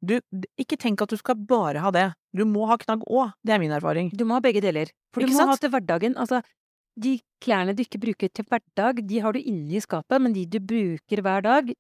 du, 0.06 0.20
ikke 0.62 0.78
tenk 0.78 1.02
at 1.02 1.10
du 1.10 1.18
skal 1.18 1.40
bare 1.50 1.82
ha 1.82 1.90
det. 1.94 2.06
Du 2.38 2.44
må 2.46 2.68
ha 2.70 2.78
knagg 2.78 3.02
òg, 3.10 3.34
det 3.42 3.56
er 3.56 3.62
min 3.64 3.74
erfaring. 3.74 4.12
Du 4.14 4.28
må 4.30 4.38
ha 4.38 4.44
begge 4.46 4.62
deler. 4.62 4.92
For 5.14 5.26
du 5.26 5.34
må 5.34 5.42
må 5.42 5.56
ha 5.56 5.58
til 5.58 5.74
hverdagen. 5.74 6.14
Altså, 6.22 6.44
de 6.98 7.18
klærne 7.42 7.74
du 7.78 7.82
ikke 7.84 8.02
bruker 8.02 8.30
til 8.30 8.46
hverdag, 8.50 9.02
de 9.10 9.22
har 9.24 9.34
du 9.34 9.42
inne 9.42 9.78
i 9.78 9.82
skapet, 9.82 10.22
men 10.22 10.36
de 10.38 10.46
du 10.50 10.60
bruker 10.62 11.24
hver 11.26 11.46
dag, 11.46 11.74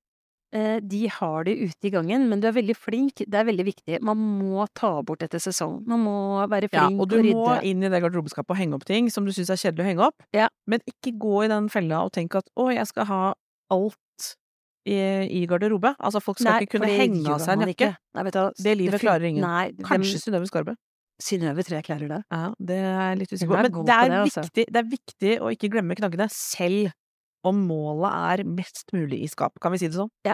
eh, 0.55 0.79
de 0.79 1.01
har 1.11 1.43
det 1.47 1.55
ute 1.59 1.87
i 1.89 1.91
gangen. 1.93 2.27
Men 2.29 2.39
du 2.43 2.47
er 2.49 2.55
veldig 2.55 2.75
flink, 2.77 3.23
det 3.25 3.33
er 3.39 3.47
veldig 3.47 3.65
viktig. 3.67 3.99
Man 4.05 4.17
må 4.39 4.65
ta 4.77 5.01
bort 5.03 5.23
etter 5.25 5.41
sesong. 5.43 5.81
Man 5.87 6.03
må 6.05 6.15
være 6.49 6.69
Ja, 6.71 6.87
flink 6.87 7.01
og 7.01 7.09
du 7.11 7.17
og 7.19 7.25
må 7.31 7.61
inn 7.63 7.83
i 7.83 7.89
det 7.91 8.01
garderobeskapet 8.03 8.55
og 8.55 8.57
henge 8.61 8.75
opp 8.79 8.85
ting 8.87 9.09
som 9.13 9.25
du 9.27 9.31
syns 9.35 9.49
er 9.53 9.59
kjedelig 9.61 9.85
å 9.85 9.89
henge 9.91 10.07
opp, 10.07 10.23
Ja. 10.35 10.49
men 10.67 10.79
ikke 10.87 11.17
gå 11.17 11.45
i 11.45 11.51
den 11.51 11.69
fella 11.69 12.03
og 12.05 12.11
tenk 12.13 12.35
at 12.35 12.47
å, 12.55 12.69
jeg 12.73 12.87
skal 12.87 13.05
ha 13.05 13.21
alt 13.71 13.97
i, 14.87 14.95
i 15.41 15.45
garderobe. 15.47 15.93
Altså, 15.99 16.21
folk 16.23 16.39
skal 16.39 16.53
Nei, 16.53 16.61
ikke 16.65 16.77
kunne 16.79 16.91
henge 16.95 17.27
av 17.33 17.41
seg 17.43 17.57
en 17.61 17.67
jakke. 17.67 17.89
du, 18.15 18.63
Det 18.63 18.77
livet 18.79 18.95
det 18.95 19.01
klarer 19.03 19.25
ingen. 19.27 19.43
Nei, 19.43 19.71
Kanskje 19.83 20.21
Synnøve 20.23 20.47
Skarbe. 20.47 20.77
Synnøve 21.19 21.63
tror 21.65 21.79
jeg 21.79 21.87
klarer 21.87 22.11
det. 22.11 22.19
Ja, 22.29 22.53
det 22.61 22.77
er 22.77 23.15
litt 23.17 23.31
usikker 23.33 23.57
er 23.57 23.67
Men 23.67 23.85
det 23.87 23.95
er, 23.95 24.09
det, 24.13 24.19
altså. 24.21 24.43
viktig, 24.45 24.65
det 24.71 24.81
er 24.83 24.89
viktig 24.91 25.31
å 25.41 25.51
ikke 25.55 25.69
glemme 25.73 25.97
knaggene, 25.97 26.27
selv 26.31 26.93
om 27.45 27.61
målet 27.69 28.41
er 28.41 28.49
mest 28.49 28.89
mulig 28.95 29.21
i 29.23 29.31
skap. 29.31 29.59
Kan 29.61 29.73
vi 29.75 29.81
si 29.81 29.91
det 29.91 29.99
sånn? 29.99 30.13
Ja. 30.25 30.33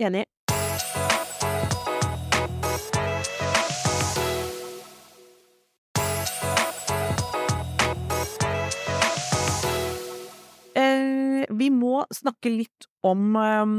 Enig. 0.00 0.24
Eh, 10.72 11.44
vi 11.50 11.68
må 11.74 12.04
snakke 12.14 12.52
litt 12.52 12.86
om 13.04 13.36
um, 13.36 13.74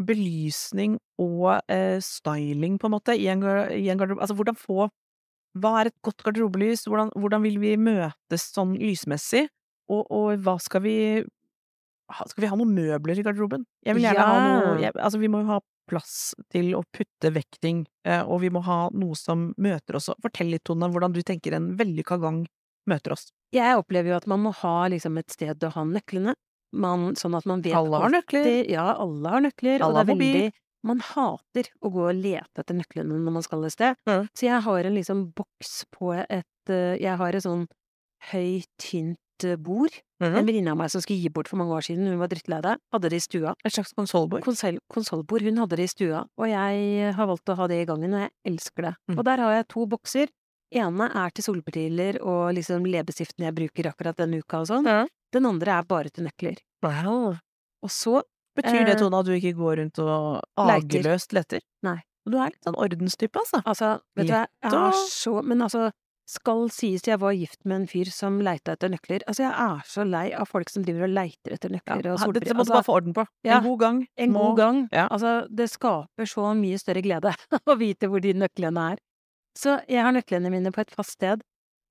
belysning 0.00 0.96
og 1.20 1.60
uh, 1.60 1.98
styling, 2.00 2.78
på 2.80 2.88
en 2.88 2.94
måte, 2.94 3.16
i 3.18 3.28
en, 3.28 3.44
i 3.76 3.90
en 3.92 4.00
garderobe. 4.00 4.24
Altså, 4.24 4.38
hvordan 4.38 4.56
få 4.56 4.88
Hva 5.60 5.74
er 5.80 5.90
et 5.90 5.98
godt 6.06 6.22
garderobelys? 6.22 6.86
Hvordan, 6.86 7.10
hvordan 7.18 7.42
vil 7.42 7.58
vi 7.60 7.74
møtes 7.76 8.48
sånn 8.54 8.76
lysmessig? 8.78 9.48
Og, 9.90 10.04
og 10.06 10.40
hva 10.44 10.54
skal 10.62 10.84
vi 10.84 10.96
Skal 12.26 12.42
vi 12.42 12.48
ha 12.50 12.56
noen 12.56 12.74
møbler 12.74 13.18
i 13.18 13.22
garderoben? 13.26 13.64
Jeg 13.86 13.94
vil 13.96 14.02
gjerne 14.04 14.26
ha 14.26 14.38
noe 14.46 14.80
jeg, 14.80 14.92
Altså, 14.96 15.18
vi 15.20 15.28
må 15.28 15.40
jo 15.44 15.46
ha 15.54 15.60
plass 15.90 16.34
til 16.50 16.74
å 16.78 16.84
putte 16.94 17.32
vekk 17.34 17.58
ting, 17.60 17.86
eh, 18.04 18.22
og 18.22 18.40
vi 18.44 18.50
må 18.50 18.62
ha 18.62 18.88
noe 18.94 19.14
som 19.18 19.52
møter 19.58 19.96
oss. 19.98 20.08
Fortell 20.22 20.50
litt, 20.52 20.62
Tone, 20.64 20.86
hvordan 20.90 21.12
du 21.12 21.22
tenker 21.26 21.54
en 21.56 21.72
vellykka 21.76 22.20
gang 22.22 22.44
møter 22.86 23.12
oss. 23.16 23.30
Jeg 23.52 23.74
opplever 23.76 24.12
jo 24.12 24.16
at 24.20 24.26
man 24.30 24.40
må 24.44 24.52
ha 24.54 24.86
liksom 24.88 25.18
et 25.18 25.30
sted 25.30 25.58
å 25.66 25.72
ha 25.74 25.82
nøklene. 25.84 26.34
Man, 26.72 27.16
sånn 27.18 27.34
at 27.34 27.46
man 27.50 27.62
vet 27.62 27.74
Alle 27.74 27.98
har 27.98 28.10
nøkler. 28.14 28.44
alltid- 28.46 28.70
Ja, 28.70 28.94
alle 28.94 29.28
har 29.28 29.40
nøkler, 29.40 29.82
og 29.82 29.94
det 29.94 30.00
er 30.04 30.14
mobil. 30.14 30.34
veldig 30.34 30.52
Man 30.82 30.98
hater 31.00 31.64
å 31.84 31.90
gå 31.92 32.08
og 32.08 32.14
lete 32.14 32.56
etter 32.62 32.72
nøklene 32.74 33.12
når 33.20 33.32
man 33.32 33.42
skal 33.42 33.64
et 33.64 33.72
sted. 33.72 33.96
Mm. 34.08 34.28
Så 34.32 34.46
jeg 34.46 34.62
har 34.62 34.78
en 34.86 34.94
liksom 34.94 35.34
boks 35.34 35.84
på 35.92 36.14
et 36.30 36.44
eh, 36.70 36.96
Jeg 36.96 37.18
har 37.18 37.28
et 37.34 37.42
sånn 37.42 37.66
høyt, 38.30 38.66
tynt 38.78 39.18
eh, 39.44 39.56
bord. 39.56 39.92
-hmm. 40.20 40.36
En 40.38 40.46
venninne 40.46 40.70
av 40.70 40.76
meg 40.76 40.90
som 40.90 41.00
skulle 41.00 41.20
gi 41.20 41.28
bort 41.28 41.48
for 41.48 41.56
mange 41.56 41.72
år 41.72 41.80
siden, 41.80 42.06
hun 42.06 42.18
var 42.18 42.28
drittlei 42.28 42.60
det, 42.62 42.76
hadde 42.92 43.08
det 43.08 43.16
i 43.16 43.20
stua. 43.20 43.54
Et 43.64 43.72
slags 43.72 43.92
konsollbord. 43.92 44.42
Konsol, 44.44 44.78
konsollbord, 44.92 45.42
hun 45.42 45.56
hadde 45.56 45.76
det 45.76 45.84
i 45.84 45.94
stua, 45.94 46.26
og 46.36 46.48
jeg 46.48 47.14
har 47.14 47.26
valgt 47.26 47.48
å 47.48 47.56
ha 47.56 47.66
det 47.66 47.82
i 47.82 47.86
gangen, 47.86 48.14
og 48.14 48.20
jeg 48.20 48.30
elsker 48.44 48.82
det. 48.82 48.94
Mm. 49.08 49.18
Og 49.18 49.24
der 49.24 49.38
har 49.38 49.52
jeg 49.52 49.68
to 49.68 49.86
bokser. 49.86 50.28
ene 50.72 51.10
er 51.14 51.30
til 51.30 51.42
solpartiler 51.42 52.22
og 52.22 52.54
liksom 52.54 52.84
leppestiftene 52.86 53.48
jeg 53.48 53.54
bruker 53.54 53.88
akkurat 53.90 54.16
denne 54.16 54.38
uka 54.38 54.60
og 54.60 54.68
sånn. 54.68 54.86
Ja. 54.86 55.06
Den 55.32 55.46
andre 55.46 55.80
er 55.80 55.82
bare 55.82 56.10
til 56.10 56.24
nøkler. 56.24 56.58
Wow. 56.82 57.34
Og 57.82 57.90
så 57.90 58.22
Betyr 58.56 58.84
det, 58.84 58.94
Eh, 58.94 58.98
Tone, 58.98 59.18
at 59.18 59.26
du 59.26 59.32
ikke 59.32 59.54
går 59.56 59.76
rundt 59.80 59.98
og 59.98 60.42
ageløst 60.58 61.32
leter? 61.32 61.60
Nei. 61.86 62.00
Du 62.28 62.36
er 62.36 62.52
litt 62.52 62.66
sånn 62.66 62.76
ordenstype, 62.76 63.38
altså. 63.40 63.62
Altså, 63.64 64.00
vet 64.18 64.28
du, 64.28 64.32
hva, 64.34 64.46
jeg 64.62 64.74
er 64.74 64.98
så 65.08 65.42
Men 65.42 65.62
altså, 65.62 65.90
skal 66.30 66.68
sies 66.70 67.02
jeg 67.08 67.18
var 67.18 67.32
gift 67.34 67.64
med 67.66 67.80
en 67.80 67.86
fyr 67.90 68.06
som 68.14 68.36
leita 68.46 68.76
etter 68.76 68.92
nøkler. 68.92 69.24
Altså, 69.26 69.42
jeg 69.48 69.52
er 69.64 69.80
så 69.90 70.04
lei 70.06 70.28
av 70.38 70.46
folk 70.46 70.70
som 70.70 70.84
driver 70.86 71.08
og 71.08 71.14
leiter 71.16 71.56
etter 71.56 71.70
Ja, 71.72 71.78
nøkler 71.80 72.12
og 72.12 72.18
ha- 72.20 72.24
solbriller. 72.26 72.44
dette 72.46 72.54
må 72.54 72.62
du 72.64 72.70
Altså, 72.70 72.76
bare 72.78 72.86
få 72.86 72.96
orden 73.00 73.14
på. 73.16 73.24
ja, 73.44 73.56
en 73.58 73.64
god 73.64 73.78
gang. 73.80 73.98
en 74.16 74.32
må- 74.32 74.44
god 74.50 74.56
gang. 74.60 74.88
Ja. 74.92 75.08
Altså, 75.10 75.32
det 75.50 75.68
skaper 75.70 76.26
så 76.30 76.54
mye 76.54 76.78
større 76.78 77.02
glede 77.02 77.34
å 77.66 77.76
vite 77.78 78.06
hvor 78.08 78.20
de 78.22 78.32
nøklene 78.34 78.92
er. 78.92 78.98
Så 79.58 79.80
jeg 79.88 80.02
har 80.06 80.12
nøklene 80.12 80.50
mine 80.50 80.70
på 80.70 80.80
et 80.80 80.90
fast 80.94 81.10
sted. 81.18 81.42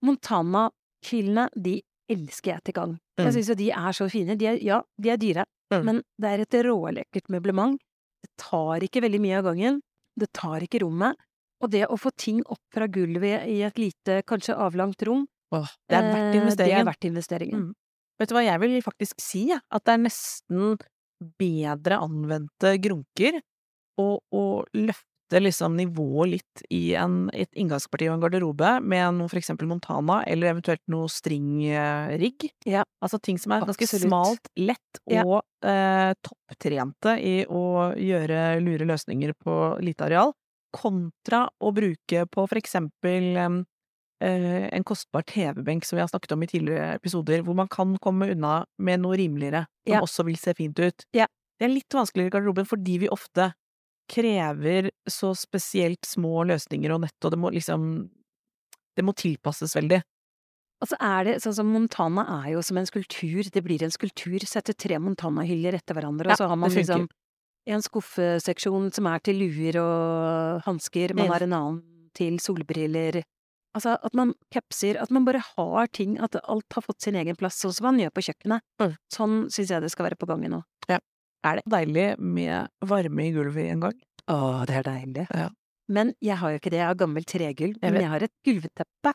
Montana-hyllene, 0.01 1.48
de 1.55 1.81
elsker 2.10 2.53
jeg 2.55 2.63
til 2.63 2.74
gang. 2.74 2.98
Jeg 3.19 3.27
Mm. 3.27 3.34
syns 3.36 3.50
jo 3.50 3.55
de 3.55 3.69
er 3.72 3.91
så 3.93 4.10
fine. 4.10 4.36
De 4.38 4.46
er, 4.48 4.58
ja, 4.63 4.81
de 5.00 5.10
er 5.10 5.17
dyre, 5.17 5.46
Mm. 5.72 5.84
men 5.86 5.96
det 6.19 6.29
er 6.29 6.41
et 6.41 6.63
rålekkert 6.65 7.27
møblement. 7.29 7.77
Det 8.24 8.31
tar 8.38 8.79
ikke 8.79 9.01
veldig 9.03 9.19
mye 9.22 9.38
av 9.38 9.43
gangen. 9.43 9.81
Det 10.17 10.31
tar 10.34 10.60
ikke 10.62 10.81
rommet. 10.81 11.15
Og 11.63 11.71
det 11.73 11.85
å 11.91 11.97
få 11.99 12.11
ting 12.15 12.39
opp 12.47 12.61
fra 12.73 12.87
gulvet 12.87 13.47
i 13.51 13.59
et 13.67 13.77
lite, 13.81 14.21
kanskje 14.29 14.55
avlangt 14.55 15.01
rom, 15.07 15.25
Åh, 15.51 15.67
det 15.89 15.97
er 15.97 16.05
verdt 16.13 16.15
investeringen. 16.15 16.31
Det 16.31 16.39
investeringen. 16.45 16.79
er 16.79 16.85
verdt 16.91 17.09
investeringen. 17.09 17.61
Mm. 17.67 17.75
Vet 18.19 18.29
du 18.29 18.35
hva, 18.35 18.43
jeg 18.45 18.59
vil 18.61 18.81
faktisk 18.85 19.21
si, 19.23 19.43
at 19.55 19.83
det 19.87 19.93
er 19.95 20.01
nesten 20.05 20.77
bedre 21.39 21.97
anvendte 21.99 22.75
grunker 22.83 23.39
å, 23.99 24.19
å 24.31 24.43
løfte 24.75 25.41
liksom 25.43 25.75
nivået 25.77 26.31
litt 26.31 26.61
i 26.73 26.93
en, 26.97 27.27
et 27.37 27.51
inngangsparti 27.59 28.07
og 28.09 28.15
en 28.15 28.23
garderobe 28.23 28.71
med 28.81 29.17
noe 29.19 29.29
for 29.29 29.37
eksempel 29.41 29.67
Montana, 29.69 30.21
eller 30.25 30.53
eventuelt 30.55 30.81
noe 30.89 31.09
stringrigg. 31.11 32.47
Ja. 32.65 32.83
Altså 33.03 33.19
ting 33.21 33.37
som 33.41 33.53
er 33.53 33.65
ganske 33.67 33.85
Absolutt. 33.85 34.07
smalt, 34.07 34.49
lett 34.57 35.01
Ja. 35.11 35.23
og 35.25 35.43
eh, 35.65 36.13
topptrente 36.25 37.17
i 37.21 37.45
å 37.45 37.91
gjøre 37.97 38.59
lure 38.63 38.87
løsninger 38.89 39.33
på 39.43 39.59
lite 39.85 40.07
areal, 40.07 40.33
kontra 40.75 41.47
å 41.61 41.71
bruke 41.75 42.25
på 42.29 42.45
for 42.49 42.57
eksempel 42.59 43.38
eh, 43.39 44.67
en 44.75 44.83
kostbar 44.88 45.23
TV-benk 45.23 45.85
som 45.88 45.97
vi 45.97 46.01
har 46.03 46.09
snakket 46.11 46.31
om 46.35 46.43
i 46.43 46.47
tidligere 46.51 46.95
episoder, 46.99 47.41
hvor 47.45 47.55
man 47.55 47.67
kan 47.71 47.95
komme 48.03 48.31
unna 48.33 48.65
med 48.77 48.99
noe 49.03 49.17
rimeligere, 49.17 49.65
som 49.88 49.93
Ja. 49.93 50.01
også 50.01 50.25
vil 50.25 50.38
se 50.38 50.53
fint 50.53 50.77
ut. 50.79 51.05
Ja. 51.13 51.27
Det 51.59 51.65
er 51.65 51.73
litt 51.73 51.89
vanskeligere 51.91 52.27
i 52.27 52.35
garderoben 52.38 52.65
fordi 52.67 52.99
vi 52.99 53.09
ofte 53.09 53.53
krever 54.09 54.89
så 55.07 55.35
spesielt 55.38 56.01
små 56.07 56.45
løsninger 56.47 56.91
og 56.95 57.01
nett, 57.01 57.17
og 57.25 57.31
det 57.31 57.39
må 57.39 57.51
liksom 57.53 58.09
Det 58.97 59.05
må 59.05 59.13
tilpasses 59.15 59.75
veldig. 59.77 60.01
Og 60.81 60.88
så 60.89 60.95
er 60.99 61.23
det 61.23 61.35
sånn 61.43 61.53
som 61.55 61.67
Montana 61.71 62.23
er 62.43 62.53
jo 62.53 62.61
som 62.61 62.75
en 62.77 62.85
skulptur. 62.85 63.43
Det 63.49 63.63
blir 63.63 63.81
en 63.83 63.91
skulptur. 63.91 64.39
Sette 64.43 64.73
tre 64.75 64.97
Montana-hyller 64.99 65.73
etter 65.77 65.95
hverandre, 65.95 66.25
Ja, 66.27 66.31
og 66.33 66.38
så 66.38 66.47
har 66.49 66.57
man 66.57 66.69
liksom 66.71 67.07
en 67.69 67.83
skuffeseksjon 67.85 68.89
som 68.95 69.09
er 69.11 69.21
til 69.23 69.39
luer 69.43 69.79
og 69.81 70.63
hansker, 70.65 71.13
man 71.17 71.29
har 71.31 71.45
en 71.45 71.57
annen 71.57 71.83
til 72.17 72.39
solbriller. 72.41 73.21
Altså 73.77 73.93
at 74.01 74.15
man 74.17 74.33
capser, 74.53 74.97
at 74.97 75.11
man 75.13 75.27
bare 75.27 75.43
har 75.45 75.91
ting, 75.93 76.17
at 76.19 76.35
alt 76.41 76.75
har 76.75 76.83
fått 76.85 77.05
sin 77.05 77.17
egen 77.19 77.38
plass, 77.38 77.59
sånn 77.61 77.75
som 77.75 77.91
man 77.91 78.01
gjør 78.01 78.15
på 78.15 78.25
kjøkkenet. 78.29 78.65
Mm. 78.81 78.95
Sånn 79.13 79.35
syns 79.53 79.73
jeg 79.75 79.85
det 79.85 79.91
skal 79.93 80.09
være 80.09 80.19
på 80.19 80.29
gangen 80.29 80.57
nå. 80.57 80.63
Er 81.47 81.61
det 81.61 81.71
deilig 81.71 82.07
med 82.19 82.67
varme 82.83 83.29
i 83.29 83.31
gulvet 83.31 83.69
en 83.71 83.85
gang? 83.85 83.99
Å, 84.27 84.38
det 84.67 84.75
er 84.81 84.88
deilig. 84.89 85.23
Ja. 85.31 85.47
Men 85.89 86.11
jeg 86.21 86.38
har 86.41 86.51
jo 86.51 86.59
ikke 86.59 86.71
det, 86.73 86.81
jeg 86.81 86.91
har 86.91 86.97
gammelt 86.99 87.29
tregulv, 87.31 87.77
men 87.81 87.95
jeg 87.97 88.11
har 88.11 88.25
et 88.25 88.33
gulvteppe. 88.45 89.13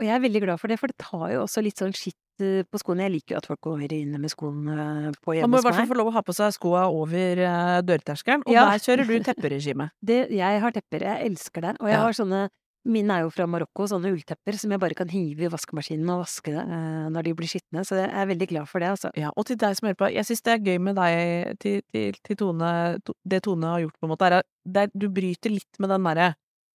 Og 0.00 0.04
jeg 0.06 0.14
er 0.16 0.20
veldig 0.26 0.42
glad 0.44 0.60
for 0.60 0.68
det, 0.68 0.76
for 0.80 0.92
det 0.92 0.98
tar 1.00 1.30
jo 1.32 1.42
også 1.46 1.62
litt 1.64 1.78
sånn 1.80 1.94
skitt 1.96 2.42
eh, 2.44 2.62
på 2.68 2.80
skoene. 2.82 3.06
Jeg 3.06 3.14
liker 3.14 3.34
jo 3.36 3.38
at 3.40 3.46
folk 3.48 3.60
går 3.64 3.86
inne 3.96 4.18
med 4.20 4.28
skoene 4.32 5.12
på 5.24 5.36
Man 5.40 5.50
må 5.54 5.62
i 5.62 5.64
hvert 5.64 5.78
fall 5.80 5.88
få 5.88 5.96
lov 5.96 6.10
å 6.10 6.16
ha 6.18 6.22
på 6.26 6.34
seg 6.36 6.52
skoa 6.52 6.84
over 6.92 7.40
eh, 7.46 7.80
dørterskelen, 7.86 8.44
og 8.44 8.52
Ja. 8.52 8.66
der 8.74 8.82
kjører 8.84 9.08
du 9.08 9.16
tepperegime. 9.30 9.90
Det, 10.04 10.26
jeg 10.36 10.60
har 10.60 10.70
tepper, 10.76 11.00
jeg 11.08 11.30
elsker 11.32 11.60
det. 11.64 11.74
Og 11.80 11.88
jeg 11.88 11.96
Ja. 11.96 12.04
har 12.04 12.12
sånne 12.20 12.46
Mine 12.86 13.10
er 13.16 13.22
jo 13.24 13.30
fra 13.34 13.48
Marokko, 13.50 13.82
sånne 13.90 14.12
ulltepper 14.14 14.54
som 14.54 14.70
jeg 14.70 14.78
bare 14.78 14.94
kan 14.94 15.08
hive 15.10 15.42
i 15.42 15.48
vaskemaskinen 15.50 16.06
og 16.14 16.20
vaske 16.20 16.52
det 16.54 16.60
eh, 16.62 17.08
når 17.10 17.24
de 17.26 17.32
blir 17.34 17.48
skitne, 17.50 17.82
så 17.82 17.96
jeg 17.98 18.12
er 18.14 18.28
veldig 18.30 18.46
glad 18.52 18.68
for 18.70 18.78
det, 18.78 18.92
altså. 18.94 19.10
Ja, 19.18 19.32
og 19.34 19.42
til 19.48 19.56
deg 19.58 19.74
som 19.74 19.88
hører 19.88 19.98
på, 19.98 20.10
jeg 20.14 20.22
syns 20.28 20.44
det 20.46 20.52
er 20.54 20.62
gøy 20.68 20.78
med 20.78 20.94
deg, 20.94 21.58
til, 21.58 21.80
til, 21.90 22.14
til 22.22 22.38
Tone, 22.38 22.70
to- 23.02 23.16
det 23.26 23.40
Tone 23.42 23.66
har 23.72 23.82
gjort, 23.82 23.96
på 23.98 24.06
en 24.06 24.12
måte, 24.14 24.28
er 24.30 24.38
at 24.38 24.94
du 24.94 25.08
bryter 25.10 25.50
litt 25.50 25.80
med 25.82 25.90
den 25.96 26.06
derre, 26.06 26.28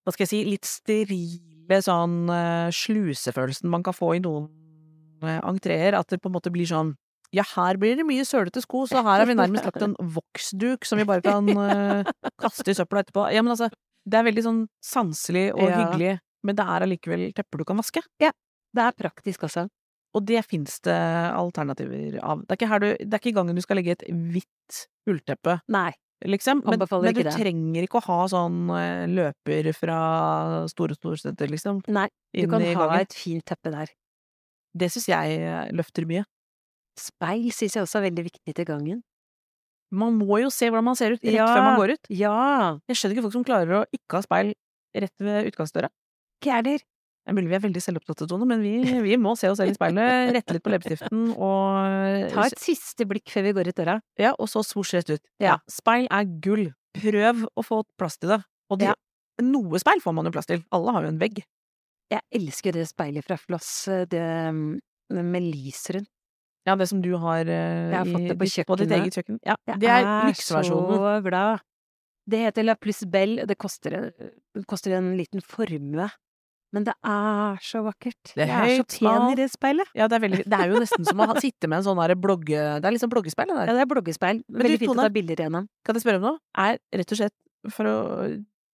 hva 0.04 0.12
skal 0.12 0.26
jeg 0.28 0.34
si, 0.34 0.42
litt 0.52 0.68
sterile 1.72 1.86
sånn 1.86 2.32
eh, 2.32 2.72
slusefølelsen 2.76 3.70
man 3.72 3.84
kan 3.84 3.96
få 3.96 4.16
i 4.18 4.22
noen 4.24 4.50
eh, 5.24 5.40
entreer, 5.40 5.96
at 5.98 6.10
det 6.10 6.22
på 6.22 6.30
en 6.30 6.36
måte 6.36 6.52
blir 6.52 6.68
sånn 6.68 6.96
ja, 7.32 7.46
her 7.56 7.78
blir 7.80 7.96
det 7.96 8.04
mye 8.04 8.26
sølete 8.28 8.60
sko, 8.60 8.84
så 8.90 9.00
her 9.06 9.22
har 9.22 9.26
vi 9.30 9.38
nærmest 9.40 9.64
lagt 9.64 9.82
en 9.86 9.94
voksduk 9.96 10.84
som 10.84 11.00
vi 11.00 11.06
bare 11.08 11.24
kan 11.24 11.48
uh, 11.48 12.04
kaste 12.44 12.74
i 12.74 12.76
søpla 12.76 13.06
etterpå. 13.06 13.24
Ja, 13.32 13.40
men 13.40 13.54
altså, 13.54 13.70
det 14.04 14.18
er 14.20 14.26
veldig 14.28 14.44
sånn 14.44 14.60
sanselig 14.84 15.46
og 15.54 15.64
Ja. 15.64 15.78
hyggelig, 15.80 16.18
men 16.44 16.58
det 16.60 16.66
er 16.68 16.84
allikevel 16.84 17.24
tepper 17.38 17.64
du 17.64 17.64
kan 17.70 17.80
vaske. 17.80 18.04
Ja. 18.20 18.34
Det 18.76 18.84
er 18.84 18.98
praktisk 19.00 19.48
også. 19.48 19.70
Og 20.12 20.26
det 20.28 20.44
fins 20.44 20.82
det 20.84 20.98
alternativer 21.32 22.20
av. 22.20 22.44
Det 22.44 22.52
er 22.52 22.60
ikke, 22.60 22.72
her 22.74 22.84
du, 22.84 22.90
det 23.00 23.16
er 23.16 23.24
ikke 23.24 23.38
gangen 23.40 23.56
du 23.56 23.64
skal 23.64 23.80
legge 23.80 23.96
et 23.96 24.04
hvitt 24.12 24.84
ullteppe 25.08 25.62
Nei. 25.72 25.94
Liksom. 26.26 26.62
Men, 26.66 26.80
men 26.80 27.14
du 27.16 27.24
det. 27.24 27.34
trenger 27.36 27.84
ikke 27.88 28.00
å 28.02 28.06
ha 28.08 28.20
sånn 28.32 28.70
eh, 28.78 29.06
løper 29.10 29.72
fra 29.78 30.00
Store 30.72 30.96
Storsenter, 30.98 31.50
liksom, 31.52 31.82
Nei, 31.88 32.08
du 32.34 32.48
kan 32.48 32.62
ha 32.62 32.74
gangen. 32.88 33.02
et 33.06 33.14
fint 33.18 33.46
teppe 33.46 33.72
der. 33.74 33.90
Det 34.78 34.92
syns 34.94 35.08
jeg 35.12 35.40
eh, 35.42 35.72
løfter 35.76 36.06
mye. 36.08 36.24
Speil 37.00 37.50
syns 37.56 37.76
jeg 37.76 37.84
også 37.86 38.00
er 38.02 38.06
veldig 38.10 38.24
viktig 38.30 38.54
til 38.56 38.66
gangen. 38.68 39.02
Man 39.92 40.16
må 40.22 40.38
jo 40.40 40.50
se 40.54 40.70
hvordan 40.70 40.86
man 40.88 40.96
ser 40.96 41.12
ut 41.18 41.24
rett 41.24 41.34
Ja. 41.36 41.48
før 41.52 41.66
man 41.66 41.80
går 41.80 41.94
ut. 41.98 42.06
Ja, 42.16 42.80
Jeg 42.88 42.96
skjønner 42.96 43.16
ikke 43.18 43.26
folk 43.28 43.34
som 43.36 43.44
klarer 43.48 43.82
å 43.82 43.86
ikke 43.92 44.20
ha 44.20 44.22
speil 44.24 44.54
rett 44.96 45.18
ved 45.20 45.50
utgangsdøra. 45.52 45.90
ikke 46.42 46.48
jeg 46.52 46.64
heller. 46.64 46.84
Det 47.22 47.30
er 47.30 47.36
mulig 47.38 47.50
vi 47.52 47.56
er 47.56 47.62
veldig 47.68 47.82
selvopptatte, 47.86 48.26
Tone, 48.28 48.48
men 48.50 48.62
vi, 48.66 48.72
vi 49.06 49.16
må 49.22 49.36
se 49.38 49.48
oss 49.52 49.60
selv 49.62 49.70
i 49.70 49.76
speilet, 49.78 50.32
rette 50.34 50.56
litt 50.56 50.64
på 50.66 50.72
leppestiften 50.74 51.28
og 51.38 52.32
Ta 52.34 52.48
et 52.50 52.58
siste 52.60 53.06
blikk 53.06 53.30
før 53.30 53.44
vi 53.46 53.54
går 53.54 53.70
ut 53.70 53.78
døra. 53.78 54.00
Ja, 54.18 54.32
og 54.42 54.50
så 54.50 54.64
svosj 54.66 54.96
rett 54.98 55.12
ut. 55.14 55.22
Ja. 55.40 55.60
Speil 55.70 56.08
er 56.10 56.26
gull. 56.42 56.72
Prøv 56.98 57.46
å 57.56 57.64
få 57.64 57.84
plass 58.02 58.18
til 58.18 58.34
det. 58.34 58.40
Og 58.74 58.80
det, 58.82 58.90
Ja. 58.90 58.96
noe 59.46 59.78
speil 59.80 60.02
får 60.02 60.14
man 60.18 60.26
jo 60.26 60.32
plass 60.32 60.50
til. 60.50 60.64
Alle 60.74 60.92
har 60.98 61.04
jo 61.04 61.10
en 61.14 61.20
vegg. 61.22 61.44
Jeg 62.12 62.22
elsker 62.34 62.74
det 62.74 62.88
speilet 62.90 63.24
fra 63.24 63.38
Floss, 63.38 63.86
det 63.86 64.10
det 64.12 65.24
med 65.24 65.44
lys 65.44 65.86
rundt. 65.94 66.10
Ja, 66.66 66.76
det 66.76 66.88
som 66.90 67.02
du 67.02 67.16
har, 67.18 67.42
eh, 67.42 67.92
Jeg 67.92 67.96
har 67.98 68.06
fått 68.06 68.28
det 68.28 68.38
på 68.38 68.46
ditt- 68.46 68.68
på 68.68 68.78
ditt 68.78 68.92
eget 68.92 69.14
kjøkken. 69.14 69.40
Ja, 69.46 69.56
det 69.78 69.90
er 69.90 70.04
lykseversjonen. 70.28 70.98
så 70.98 71.24
glad. 71.24 71.60
Det 72.30 72.40
heter 72.40 72.64
La 72.66 72.76
Plus 72.76 73.04
Belle, 73.06 73.46
det 73.48 73.58
koster, 73.58 73.94
en- 73.94 74.32
det 74.56 74.68
koster 74.68 74.92
en 74.98 75.18
liten 75.18 75.42
formue. 75.42 76.10
Men 76.72 76.86
det 76.88 76.94
er 77.04 77.58
så 77.68 77.82
vakkert. 77.84 78.34
Det 78.36 78.46
er 78.46 78.52
jeg 78.52 78.78
er 78.78 78.84
så 78.84 79.00
pen 79.00 79.26
i 79.34 79.40
det 79.40 79.48
speilet. 79.52 79.90
Ja, 79.98 80.08
det 80.08 80.18
er, 80.18 80.24
veldig, 80.24 80.44
det 80.48 80.60
er 80.60 80.72
jo 80.72 80.80
nesten 80.84 81.08
som 81.08 81.24
å 81.26 81.34
sitte 81.44 81.68
med 81.68 81.82
en 81.82 81.88
sånn 81.90 82.00
der 82.00 82.16
blogge... 82.16 82.62
Det 82.80 82.88
er 82.88 82.96
liksom 82.96 83.12
bloggespeil, 83.12 83.52
det 83.52 83.66
Ja, 83.68 83.76
det 83.76 83.84
er 83.84 83.92
bloggespeil. 83.92 84.40
Veldig 84.48 84.78
du, 84.78 84.86
fint 84.86 84.94
å 84.96 85.02
ta 85.02 85.10
bilder 85.12 85.44
igjennom. 85.44 85.68
Kan 85.84 86.00
jeg 86.00 86.06
spørre 86.06 86.22
om 86.22 86.30
noe? 86.30 86.40
Er 86.64 86.80
rett 87.02 87.12
og 87.12 87.20
slett 87.20 87.38
for 87.76 87.90
å 87.92 87.98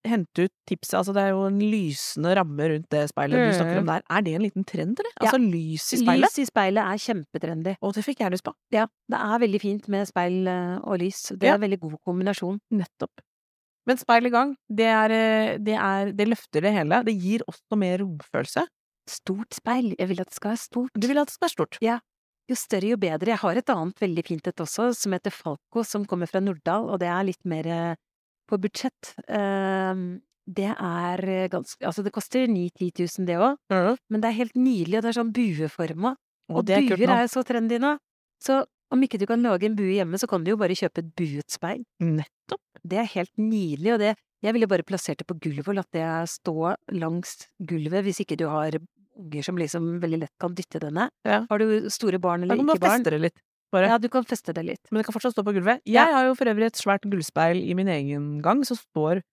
hente 0.08 0.46
ut 0.48 0.54
tipset 0.70 0.96
Altså, 1.00 1.14
det 1.16 1.24
er 1.26 1.34
jo 1.34 1.44
en 1.50 1.58
lysende 1.60 2.34
ramme 2.38 2.70
rundt 2.72 2.90
det 2.94 3.04
speilet 3.12 3.42
du 3.50 3.56
snakker 3.58 3.82
om 3.82 3.90
der. 3.90 4.06
Er 4.14 4.26
det 4.26 4.36
en 4.38 4.46
liten 4.46 4.68
trend, 4.68 5.00
eller? 5.02 5.14
Mm. 5.14 5.18
Ja. 5.18 5.26
Altså 5.26 5.42
lys 5.42 5.88
i 5.90 6.00
speilet? 6.04 6.26
Lys 6.28 6.40
i 6.44 6.48
speilet 6.48 6.84
er 6.84 7.04
kjempetrendy. 7.08 7.76
Og 7.82 7.96
det 7.98 8.06
fikk 8.06 8.24
jeg 8.24 8.36
lyst 8.36 8.46
på. 8.48 8.54
Ja, 8.76 8.86
det 9.12 9.22
er 9.26 9.42
veldig 9.44 9.62
fint 9.64 9.90
med 9.92 10.10
speil 10.10 10.48
eh, 10.52 10.76
og 10.84 11.02
lys. 11.04 11.24
Det 11.34 11.50
Ja. 11.50 11.56
er 11.56 11.60
en 11.60 11.66
veldig 11.66 11.82
god 11.84 11.98
kombinasjon. 12.08 12.62
Nettopp. 12.78 13.26
Men 13.88 14.00
speil 14.02 14.28
i 14.28 14.34
gang, 14.34 14.56
det 14.70 14.88
er, 14.92 15.12
eh, 15.16 15.58
det 15.64 15.76
er 15.80 16.12
Det 16.12 16.28
løfter 16.28 16.62
det 16.62 16.74
hele. 16.76 17.04
Det 17.08 17.16
gir 17.16 17.46
også 17.48 17.78
mer 17.80 18.00
romfølelse. 18.04 18.66
Stort 19.08 19.56
speil. 19.56 19.94
Jeg 19.98 20.10
vil 20.10 20.20
at 20.22 20.28
det 20.28 20.36
skal 20.36 20.52
være 20.52 20.64
stort. 20.66 20.92
Du 20.94 21.08
vil 21.08 21.18
at 21.22 21.28
det 21.30 21.34
skal 21.38 21.48
være 21.48 21.56
stort. 21.56 21.78
Ja. 21.82 22.00
Jo 22.50 22.56
større, 22.56 22.92
jo 22.94 22.98
bedre. 22.98 23.28
Jeg 23.34 23.40
har 23.42 23.58
et 23.60 23.70
annet 23.70 24.00
veldig 24.00 24.24
fint 24.28 24.48
et 24.48 24.56
også, 24.64 24.94
som 24.96 25.12
heter 25.16 25.32
Falco, 25.36 25.84
som 25.84 26.06
kommer 26.08 26.28
fra 26.32 26.40
Norddal, 26.40 26.88
og 26.92 27.00
det 27.00 27.08
er 27.12 27.24
litt 27.28 27.44
mer 27.46 27.68
eh, 27.68 27.96
på 28.48 28.60
budsjett. 28.60 29.14
Ehm, 29.28 30.22
Det 30.48 30.70
er 30.72 31.20
eh, 31.28 31.50
ganske 31.52 31.84
Altså, 31.84 32.04
det 32.04 32.14
koster 32.16 32.48
9000-10 32.48 33.20
000 33.20 33.26
det 33.28 33.36
òg, 33.36 33.58
men 34.10 34.22
det 34.22 34.30
er 34.30 34.38
helt 34.38 34.56
nydelig, 34.56 34.96
og 34.98 35.04
det 35.04 35.10
er 35.10 35.18
sånn 35.20 35.34
bueforma. 35.36 36.16
Og 36.50 36.60
Og 36.62 36.66
det 36.66 36.76
er 36.78 36.82
jo 36.88 36.96
buer 36.96 37.10
er 37.18 37.28
så 37.28 37.44
trendy 37.44 37.80
nå. 37.84 37.98
Så 38.40 38.64
om 38.92 39.02
ikke 39.04 39.20
du 39.20 39.26
kan 39.30 39.42
lage 39.44 39.64
en 39.68 39.76
bue 39.76 39.94
hjemme, 39.98 40.18
så 40.20 40.28
kan 40.30 40.44
du 40.44 40.52
jo 40.54 40.58
bare 40.58 40.76
kjøpe 40.78 41.00
et 41.04 41.10
buet 41.18 41.50
speil. 41.52 41.84
Nettopp. 42.02 42.62
Det 42.88 42.98
er 43.02 43.10
helt 43.16 43.34
nydelig, 43.38 43.94
og 43.94 44.00
det 44.00 44.16
Jeg 44.46 44.54
ville 44.54 44.68
bare 44.70 44.84
plassert 44.86 45.18
det 45.18 45.26
på 45.26 45.34
gulvet 45.42 45.68
og 45.68 45.76
latt 45.80 45.90
det 45.92 46.06
stå 46.30 46.76
langs 46.94 47.48
gulvet, 47.60 48.04
hvis 48.06 48.20
ikke 48.22 48.38
du 48.38 48.46
har 48.48 48.76
unger 49.18 49.42
som 49.44 49.58
liksom 49.58 50.00
veldig 50.00 50.20
lett 50.22 50.34
kan 50.40 50.54
dytte 50.54 50.78
denne. 50.80 51.08
Ja. 51.26 51.40
Har 51.50 51.58
du 51.58 51.90
store 51.90 52.20
barn 52.22 52.42
Da 52.46 52.54
eller 52.54 52.62
kan 52.62 52.70
ikke 52.76 52.80
barn? 52.86 53.00
feste 53.02 53.10
det 53.16 53.22
litt, 53.24 53.40
bare. 53.74 53.88
Ja, 53.90 53.98
du 53.98 54.08
kan 54.14 54.24
feste 54.30 54.54
det 54.54 54.64
litt. 54.68 54.84
Men 54.92 55.00
det 55.02 55.06
kan 55.08 55.14
fortsatt 55.18 55.34
stå 55.34 55.44
på 55.44 55.56
gulvet. 55.58 55.82
Jeg 55.90 55.96
Ja. 55.96 56.14
har 56.14 56.26
jo 56.30 56.36
for 56.36 56.46
øvrig 56.46 56.68
et 56.70 56.78
svært 56.78 57.02
gullspeil 57.10 57.58
i 57.68 57.74
min 57.74 57.88
egen 57.88 58.42
gang, 58.44 58.64
som 58.64 58.78
står, 58.78 59.24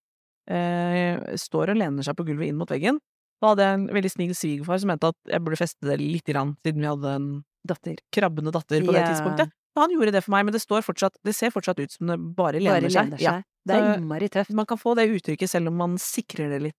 eh, 0.48 1.18
står 1.36 1.70
og 1.74 1.76
lener 1.76 2.02
seg 2.02 2.16
på 2.16 2.24
gulvet 2.26 2.48
inn 2.48 2.56
mot 2.56 2.68
veggen. 2.70 2.98
Da 3.42 3.48
hadde 3.52 3.58
jeg 3.66 3.74
en 3.74 3.86
veldig 3.88 4.10
snill 4.10 4.32
svigerfar 4.34 4.80
som 4.80 4.88
mente 4.88 5.10
at 5.12 5.16
jeg 5.28 5.40
burde 5.44 5.60
feste 5.60 5.84
det 5.84 5.98
lite 6.00 6.32
grann, 6.32 6.56
siden 6.64 6.80
vi 6.80 6.88
hadde 6.88 7.14
en 7.14 7.44
Datter. 7.66 7.96
krabbende 8.12 8.52
datter 8.52 8.84
på 8.84 8.92
det 8.92 9.04
tidspunktet. 9.08 9.50
Han 9.76 9.90
gjorde 9.90 10.12
det 10.12 10.20
for 10.22 10.30
meg, 10.36 10.44
men 10.46 10.52
det 10.54 10.60
står 10.62 10.82
fortsatt, 10.86 11.16
det 11.24 11.34
ser 11.34 11.50
fortsatt 11.50 11.80
ut 11.80 11.90
som 11.90 12.06
det 12.06 12.18
bare 12.36 12.60
lener 12.60 12.82
Bare 12.84 12.90
seg. 12.90 13.04
lener 13.10 13.20
Ja. 13.22 13.30
seg. 13.38 13.44
Det 13.66 13.74
er 13.74 13.96
innmari 13.98 14.28
tøft. 14.28 14.50
Man 14.52 14.66
kan 14.66 14.76
få 14.78 14.94
det 14.94 15.08
uttrykket 15.08 15.48
selv 15.50 15.68
om 15.68 15.76
man 15.76 15.96
sikrer 15.98 16.50
det 16.52 16.60
litt. 16.62 16.74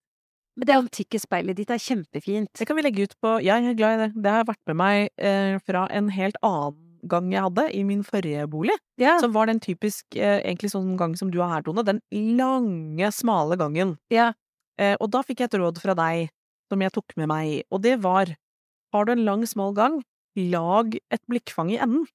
Men 0.55 0.67
det 0.69 0.75
antikke 0.77 1.19
speilet 1.19 1.55
ditt 1.57 1.69
er 1.73 1.81
kjempefint. 1.81 2.47
Det 2.55 2.65
kan 2.67 2.77
vi 2.77 2.83
legge 2.83 3.03
ut 3.03 3.15
på 3.21 3.41
Ja, 3.43 3.57
jeg 3.59 3.71
er 3.73 3.79
glad 3.81 3.93
i 3.99 4.07
det. 4.07 4.21
Det 4.23 4.31
har 4.31 4.45
vært 4.45 4.61
med 4.67 4.75
meg 4.77 5.09
eh, 5.17 5.57
fra 5.65 5.87
en 5.91 6.07
helt 6.09 6.37
annen 6.41 6.77
gang 7.05 7.31
jeg 7.33 7.41
hadde 7.43 7.65
i 7.75 7.83
min 7.83 8.03
forrige 8.03 8.47
bolig. 8.49 8.77
Ja, 8.97 9.19
Som 9.19 9.33
var 9.33 9.47
den 9.47 9.59
typisk 9.59 10.05
eh, 10.15 10.39
egentlig 10.45 10.71
sånn 10.71 10.95
gang 10.97 11.17
som 11.17 11.29
du 11.29 11.39
har 11.41 11.49
her, 11.49 11.61
Tone. 11.61 11.83
Den 11.83 11.99
lange, 12.37 13.11
smale 13.11 13.57
gangen. 13.57 13.97
ja. 14.09 14.31
Eh, 14.77 14.95
og 14.99 15.09
da 15.09 15.21
fikk 15.23 15.39
jeg 15.39 15.45
et 15.53 15.59
råd 15.59 15.77
fra 15.79 15.93
deg 15.95 16.29
som 16.69 16.81
jeg 16.81 16.91
tok 16.91 17.13
med 17.15 17.29
meg, 17.31 17.63
og 17.71 17.81
det 17.81 17.93
var 18.03 18.25
har 18.93 19.05
du 19.05 19.11
en 19.13 19.23
lang, 19.23 19.45
smal 19.47 19.73
gang, 19.73 20.01
lag 20.35 20.95
et 21.11 21.21
blikkfang 21.29 21.71
i 21.73 21.77
enden. 21.81 22.05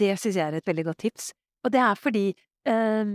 Det 0.00 0.14
syns 0.18 0.34
jeg 0.40 0.48
er 0.50 0.56
et 0.58 0.66
veldig 0.66 0.84
godt 0.88 1.02
tips. 1.04 1.30
Og 1.64 1.72
det 1.74 1.80
er 1.80 1.94
fordi 2.00 2.26
eh, 2.66 3.14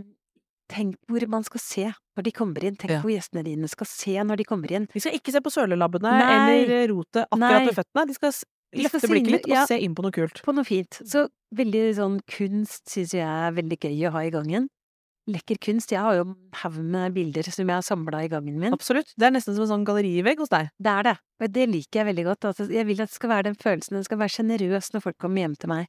Tenk 0.69 0.99
hvor 1.09 1.23
man 1.33 1.41
skal 1.41 1.61
se 1.63 1.83
når 1.89 2.23
de 2.27 2.31
kommer 2.35 2.61
inn. 2.67 2.75
Tenk 2.77 2.91
Ja. 2.93 2.99
hvor 3.01 3.09
gjestene 3.09 3.41
dine 3.43 3.67
skal 3.71 3.87
se 3.89 4.13
når 4.21 4.37
de 4.37 4.45
kommer 4.45 4.69
inn. 4.71 4.83
De 4.93 4.99
skal 5.01 5.15
ikke 5.17 5.31
se 5.33 5.41
på 5.41 5.49
sølelabbene 5.49 6.11
eller 6.13 6.87
rotet 6.93 7.25
akkurat 7.25 7.65
ved 7.65 7.73
føttene. 7.79 8.03
De 8.05 8.13
skal 8.13 8.29
s- 8.35 8.45
De 8.71 8.83
skal 8.85 8.99
løfte 9.01 9.09
blikket 9.09 9.31
litt 9.33 9.45
og 9.49 9.55
ja. 9.55 9.63
se 9.65 9.79
inn 9.81 9.95
på 9.97 10.03
noe 10.05 10.13
kult. 10.13 10.43
På 10.45 10.53
noe 10.53 10.63
fint. 10.63 10.99
Så 11.09 11.23
veldig 11.57 11.81
sånn 11.97 12.19
kunst 12.29 12.85
syns 12.93 13.15
jeg 13.17 13.25
er 13.25 13.51
veldig 13.57 13.79
gøy 13.81 14.05
å 14.05 14.11
ha 14.13 14.19
i 14.27 14.29
gangen. 14.29 14.69
Lekker 15.29 15.59
kunst. 15.61 15.91
Jeg 15.93 16.01
har 16.01 16.15
jo 16.17 16.23
en 16.25 16.35
haug 16.63 16.77
med 16.81 17.13
bilder 17.13 17.45
som 17.53 17.67
jeg 17.67 17.75
har 17.75 17.85
samla 17.85 18.23
i 18.25 18.29
gangen 18.31 18.55
min. 18.57 18.73
Absolutt. 18.73 19.11
Det 19.19 19.27
er 19.27 19.33
nesten 19.35 19.53
som 19.53 19.65
en 19.67 19.71
sånn 19.75 19.85
gallerivegg 19.85 20.39
hos 20.41 20.49
deg. 20.49 20.71
Det 20.81 20.89
er 20.89 21.03
det. 21.11 21.15
Og 21.43 21.53
det 21.53 21.67
liker 21.69 21.99
jeg 22.01 22.07
veldig 22.09 22.25
godt. 22.31 22.47
Altså, 22.49 22.65
jeg 22.73 22.87
vil 22.89 23.03
at 23.03 23.11
det 23.11 23.17
skal 23.19 23.29
være 23.29 23.47
den 23.51 23.57
følelsen. 23.61 23.99
Den 23.99 24.07
skal 24.07 24.17
være 24.23 24.33
sjenerøs 24.33 24.89
når 24.95 25.03
folk 25.05 25.17
kommer 25.21 25.43
hjem 25.45 25.55
til 25.61 25.69
meg. 25.69 25.87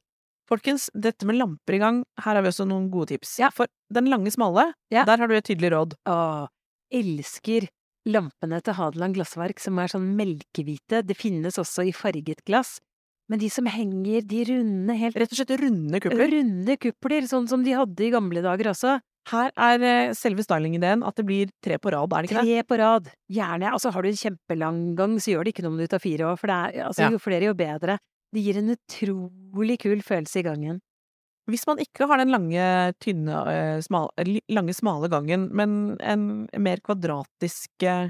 Folkens, 0.51 0.89
dette 0.93 1.25
med 1.25 1.39
lamper 1.39 1.77
i 1.77 1.79
gang, 1.81 2.01
her 2.21 2.35
har 2.37 2.43
vi 2.43 2.51
også 2.51 2.67
noen 2.67 2.89
gode 2.91 3.13
tips. 3.15 3.37
Ja. 3.39 3.49
For 3.55 3.71
den 3.93 4.09
lange, 4.11 4.29
smale, 4.35 4.73
Ja. 4.91 5.05
der 5.07 5.17
har 5.17 5.27
du 5.27 5.33
et 5.37 5.45
tydelig 5.47 5.71
råd. 5.71 5.95
Åh, 6.11 6.47
elsker 6.91 7.67
lampene 8.11 8.61
til 8.65 8.73
Hadeland 8.77 9.15
Glassverk 9.15 9.59
som 9.63 9.77
er 9.79 9.87
sånn 9.87 10.11
melkehvite. 10.17 11.01
Det 11.07 11.15
finnes 11.17 11.57
også 11.61 11.87
i 11.87 11.93
farget 11.95 12.43
glass. 12.45 12.79
Men 13.29 13.39
de 13.39 13.47
som 13.49 13.65
henger, 13.65 14.25
de 14.27 14.43
runde, 14.49 14.95
helt 14.99 15.15
Rett 15.15 15.31
og 15.31 15.37
slett 15.39 15.61
runde 15.61 16.01
kupler. 16.03 16.31
runde 16.33 16.75
kupler, 16.81 17.21
sånn 17.31 17.47
som 17.47 17.63
de 17.63 17.71
hadde 17.77 18.03
i 18.03 18.11
gamle 18.11 18.41
dager 18.43 18.73
også. 18.73 18.99
Her 19.29 19.51
er 19.53 19.83
eh, 19.85 20.13
selve 20.17 20.43
stylingideen 20.43 21.03
at 21.05 21.17
det 21.19 21.25
blir 21.27 21.49
tre 21.63 21.77
på 21.81 21.91
rad, 21.93 22.09
er 22.09 22.25
det 22.25 22.31
ikke 22.31 22.41
det? 22.41 22.45
Tre 22.47 22.63
på 22.67 22.77
rad. 22.81 23.09
Gjerne. 23.31 23.73
Altså, 23.75 23.91
har 23.93 24.01
du 24.01 24.09
en 24.09 24.21
kjempelang 24.21 24.79
gang, 24.97 25.17
så 25.21 25.35
gjør 25.35 25.45
det 25.45 25.53
ikke 25.53 25.65
noe 25.65 25.75
om 25.75 25.81
du 25.81 25.89
tar 25.91 26.01
fire 26.01 26.31
år, 26.31 26.39
for 26.41 26.49
det 26.49 26.55
er, 26.57 26.87
altså, 26.87 27.05
Ja. 27.05 27.11
jo 27.13 27.19
flere, 27.21 27.45
jo 27.45 27.53
bedre. 27.53 27.99
Det 28.33 28.41
gir 28.41 28.57
en 28.57 28.73
utrolig 28.73 29.77
kul 29.79 30.01
følelse 30.01 30.39
i 30.39 30.47
gangen. 30.47 30.79
Hvis 31.49 31.67
man 31.67 31.77
ikke 31.83 32.07
har 32.07 32.17
den 32.17 32.31
lange, 32.31 32.93
tynne, 33.01 33.37
eh, 33.51 33.81
smal, 33.81 34.09
lange, 34.49 34.73
smale 34.73 35.09
gangen, 35.09 35.49
men 35.53 35.97
en 35.99 36.47
mer 36.57 36.77
kvadratisk 36.77 37.83
eh, 37.83 38.09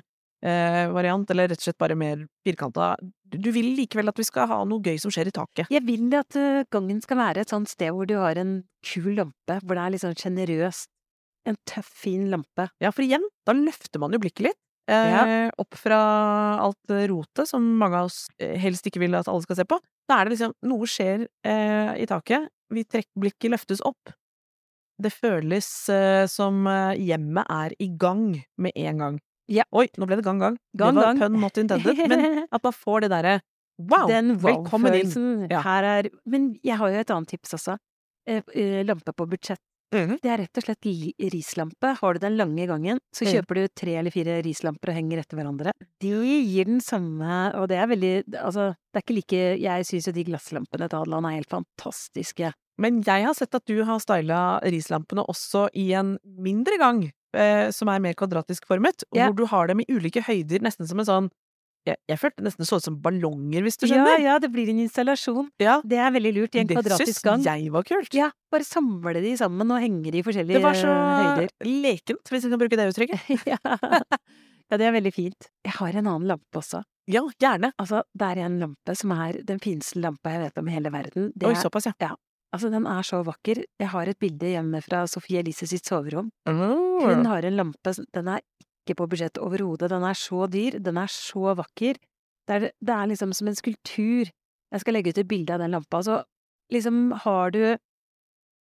variant, 0.91 1.30
eller 1.30 1.50
rett 1.50 1.60
og 1.60 1.63
slett 1.63 1.78
bare 1.78 1.95
mer 1.95 2.26
firkanta, 2.45 2.95
du, 3.32 3.52
vil 3.52 3.76
likevel 3.76 4.10
at 4.10 4.17
vi 4.17 4.24
skal 4.24 4.47
ha 4.47 4.63
noe 4.65 4.82
gøy 4.82 5.00
som 5.00 5.12
skjer 5.12 5.28
i 5.28 5.32
taket. 5.36 5.67
Jeg 5.71 5.84
vil 5.86 6.12
at 6.15 6.34
gangen 6.71 7.02
skal 7.02 7.17
være 7.17 7.41
et 7.41 7.50
sånt 7.50 7.69
sted 7.69 7.91
hvor 7.91 8.06
du 8.06 8.15
har 8.15 8.38
en 8.38 8.63
kul 8.84 9.15
lampe, 9.15 9.60
hvor 9.63 9.76
det 9.76 9.84
er 9.84 9.91
litt 9.91 10.04
sånn 10.04 10.17
sjenerøst. 10.17 10.89
En 11.49 11.58
tøff, 11.65 11.88
fin 12.04 12.27
lampe. 12.30 12.67
Ja, 12.84 12.91
for 12.93 13.06
igjen, 13.06 13.23
da 13.47 13.56
løfter 13.58 14.01
man 14.04 14.13
jo 14.13 14.19
blikket 14.21 14.51
litt. 14.51 14.60
Eh, 14.91 15.49
Opp 15.62 15.77
fra 15.77 15.97
alt 16.60 16.91
rotet 17.10 17.47
som 17.47 17.63
mange 17.80 17.99
av 18.01 18.10
oss 18.10 18.25
eh, 18.41 18.58
helst 18.60 18.88
ikke 18.89 18.99
vil 19.04 19.15
at 19.15 19.30
alle 19.32 19.45
skal 19.45 19.62
se 19.62 19.65
på. 19.69 19.77
Da 20.10 20.17
er 20.19 20.27
det 20.27 20.36
liksom 20.36 20.56
Noe 20.67 20.89
skjer 20.89 21.27
eh, 21.47 21.91
i 22.01 22.08
taket. 22.10 22.49
Vi 22.73 22.84
trekker 22.88 23.23
blikket 23.23 23.54
løftes 23.54 23.84
opp. 23.88 24.13
Det 25.01 25.12
føles 25.13 25.67
eh, 25.93 26.25
som 26.30 26.65
eh, 26.69 26.97
hjemmet 27.01 27.47
er 27.49 27.75
i 27.82 27.89
gang 28.01 28.25
med 28.62 28.75
en 28.75 29.06
gang. 29.06 29.19
Ja. 29.51 29.65
Oi, 29.75 29.88
nå 29.99 30.08
ble 30.08 30.19
det 30.19 30.25
gang, 30.27 30.39
gang. 30.41 30.58
Gang, 30.77 30.95
det 30.95 31.06
var 31.08 31.17
pun 31.19 31.39
not 31.41 31.58
intended. 31.60 32.04
Men 32.12 32.43
at 32.56 32.63
man 32.63 32.75
får 32.75 33.06
det 33.06 33.12
derre 33.15 33.39
wow, 33.82 34.06
Den 34.12 34.36
wow-følelsen. 34.43 35.47
Ja. 35.51 35.63
Her 35.65 35.88
er 35.95 36.12
Men 36.30 36.54
jeg 36.63 36.77
har 36.80 36.91
jo 36.93 37.01
et 37.01 37.15
annet 37.15 37.34
tips 37.34 37.58
også. 37.58 37.77
Eh, 38.30 38.84
lampe 38.88 39.13
på 39.17 39.27
budsjett. 39.30 39.62
Mhm. 39.93 40.19
Det 40.23 40.30
er 40.32 40.38
rett 40.45 40.58
og 40.58 40.63
slett 40.63 40.88
rislampe. 41.34 41.95
Har 41.99 42.13
du 42.13 42.19
den 42.19 42.38
lange 42.38 42.65
gangen, 42.67 42.99
så 43.13 43.25
Mhm. 43.25 43.34
kjøper 43.34 43.56
du 43.56 43.67
tre 43.75 43.95
eller 43.97 44.12
fire 44.12 44.41
rislamper 44.41 44.89
og 44.89 44.95
henger 44.95 45.19
etter 45.19 45.38
hverandre. 45.38 45.71
De 45.99 46.10
gir 46.10 46.65
den 46.65 46.80
samme 46.80 47.54
Og 47.56 47.67
det 47.67 47.77
er 47.77 47.88
veldig 47.88 48.23
Altså, 48.34 48.75
det 48.93 48.95
er 48.95 49.01
ikke 49.01 49.15
like 49.15 49.60
Jeg 49.62 49.86
syns 49.86 50.08
jo 50.08 50.12
de 50.13 50.23
glasslampene 50.23 50.89
til 50.89 50.97
Adeland 50.99 51.25
er 51.25 51.36
helt 51.41 51.49
fantastiske. 51.49 52.54
Men 52.80 53.01
jeg 53.04 53.25
har 53.25 53.34
sett 53.34 53.54
at 53.54 53.65
du 53.65 53.84
har 53.84 53.99
styla 53.99 54.62
rislampene 54.63 55.25
også 55.27 55.69
i 55.75 55.91
en 55.93 56.17
mindre 56.25 56.77
gang, 56.80 57.12
eh, 57.34 57.69
som 57.69 57.88
er 57.89 57.99
mer 57.99 58.13
kvadratisk 58.13 58.65
formet, 58.65 59.04
yeah. 59.13 59.27
Hvor 59.30 59.36
du 59.36 59.45
har 59.45 59.67
dem 59.67 59.82
i 59.82 59.86
ulike 59.89 60.23
høyder, 60.23 60.60
nesten 60.62 60.88
som 60.88 60.99
en 60.99 61.06
sånn 61.06 61.30
jeg, 61.88 61.98
jeg 62.12 62.20
følte 62.22 62.44
nesten 62.46 62.67
så 62.67 62.78
ut 62.78 62.86
som 62.86 62.98
ballonger, 63.02 63.63
hvis 63.65 63.78
du 63.82 63.88
skjønner. 63.89 64.20
ja, 64.22 64.36
det 64.39 64.52
blir 64.54 64.70
en 64.70 64.80
installasjon. 64.84 65.48
Ja, 65.60 65.80
Det 65.82 65.98
er 65.98 66.12
veldig 66.13 66.34
lurt, 66.36 66.56
i 66.56 66.60
en 66.62 66.67
det 66.70 66.78
kvadratisk 66.78 67.24
gang. 67.26 67.41
Det 67.41 67.50
syns 67.50 67.63
jeg 67.65 67.72
var 67.74 67.84
kult. 67.89 68.13
Ja, 68.13 68.30
bare 68.54 68.67
samle 68.67 69.22
de 69.24 69.32
sammen 69.39 69.72
og 69.74 69.82
henge 69.82 70.12
de 70.13 70.20
i 70.22 70.24
forskjellige 70.28 70.60
høyder. 70.60 70.62
Det 70.62 70.67
var 70.67 70.78
så 70.78 70.94
høyder. 71.41 71.50
lekent, 71.82 72.24
hvis 72.30 72.46
vi 72.46 72.52
kan 72.54 72.62
bruke 72.62 72.78
det 72.78 72.88
uttrykket. 72.94 73.20
ja. 73.54 73.58
ja, 74.72 74.78
det 74.78 74.88
er 74.88 74.94
veldig 75.00 75.13
fint. 75.15 75.50
Jeg 75.65 75.74
har 75.80 75.98
en 76.02 76.08
annen 76.13 76.28
lampe 76.36 76.62
også. 76.62 76.84
Ja, 77.12 77.24
gjerne. 77.41 77.72
Altså, 77.82 78.04
det 78.13 78.28
er 78.30 78.44
en 78.46 78.60
lampe 78.62 78.94
som 78.96 79.12
er 79.17 79.41
den 79.44 79.60
fineste 79.60 80.00
lampa 80.00 80.36
jeg 80.36 80.44
vet 80.46 80.62
om 80.62 80.70
i 80.70 80.76
hele 80.78 80.91
verden. 80.94 81.32
Det 81.36 81.50
Oi, 81.50 81.56
såpass, 81.60 81.89
ja. 82.00 82.13
altså, 82.54 82.70
den 82.72 82.86
er 82.88 83.02
så 83.04 83.24
vakker. 83.26 83.63
Jeg 83.82 83.89
har 83.91 84.08
et 84.13 84.20
bilde 84.22 84.54
hjemme 84.54 84.84
fra 84.86 85.02
Sofie 85.10 85.41
Elise 85.41 85.65
sitt 85.67 85.86
soverom. 85.89 86.30
Hun 86.48 86.62
Mm. 87.02 87.26
har 87.26 87.41
en 87.50 87.56
lampe, 87.58 87.96
den 88.13 88.28
er 88.30 88.44
ikke 88.91 89.01
på 89.04 89.10
budsjett 89.13 89.39
overhodet, 89.41 89.89
den 89.91 90.06
er 90.08 90.17
så 90.17 90.47
dyr, 90.51 90.77
den 90.84 90.99
er 91.01 91.12
så 91.12 91.56
vakker. 91.58 91.99
Det 92.47 92.58
er, 92.58 92.67
det 92.82 92.95
er 92.95 93.10
liksom 93.12 93.34
som 93.38 93.49
en 93.49 93.58
skulptur. 93.58 94.32
Jeg 94.71 94.84
skal 94.84 94.95
legge 94.95 95.12
ut 95.12 95.21
et 95.21 95.30
bilde 95.30 95.56
av 95.56 95.63
den 95.63 95.73
lampa, 95.75 96.01
så 96.04 96.21
liksom 96.71 97.10
har 97.25 97.56
du 97.56 97.77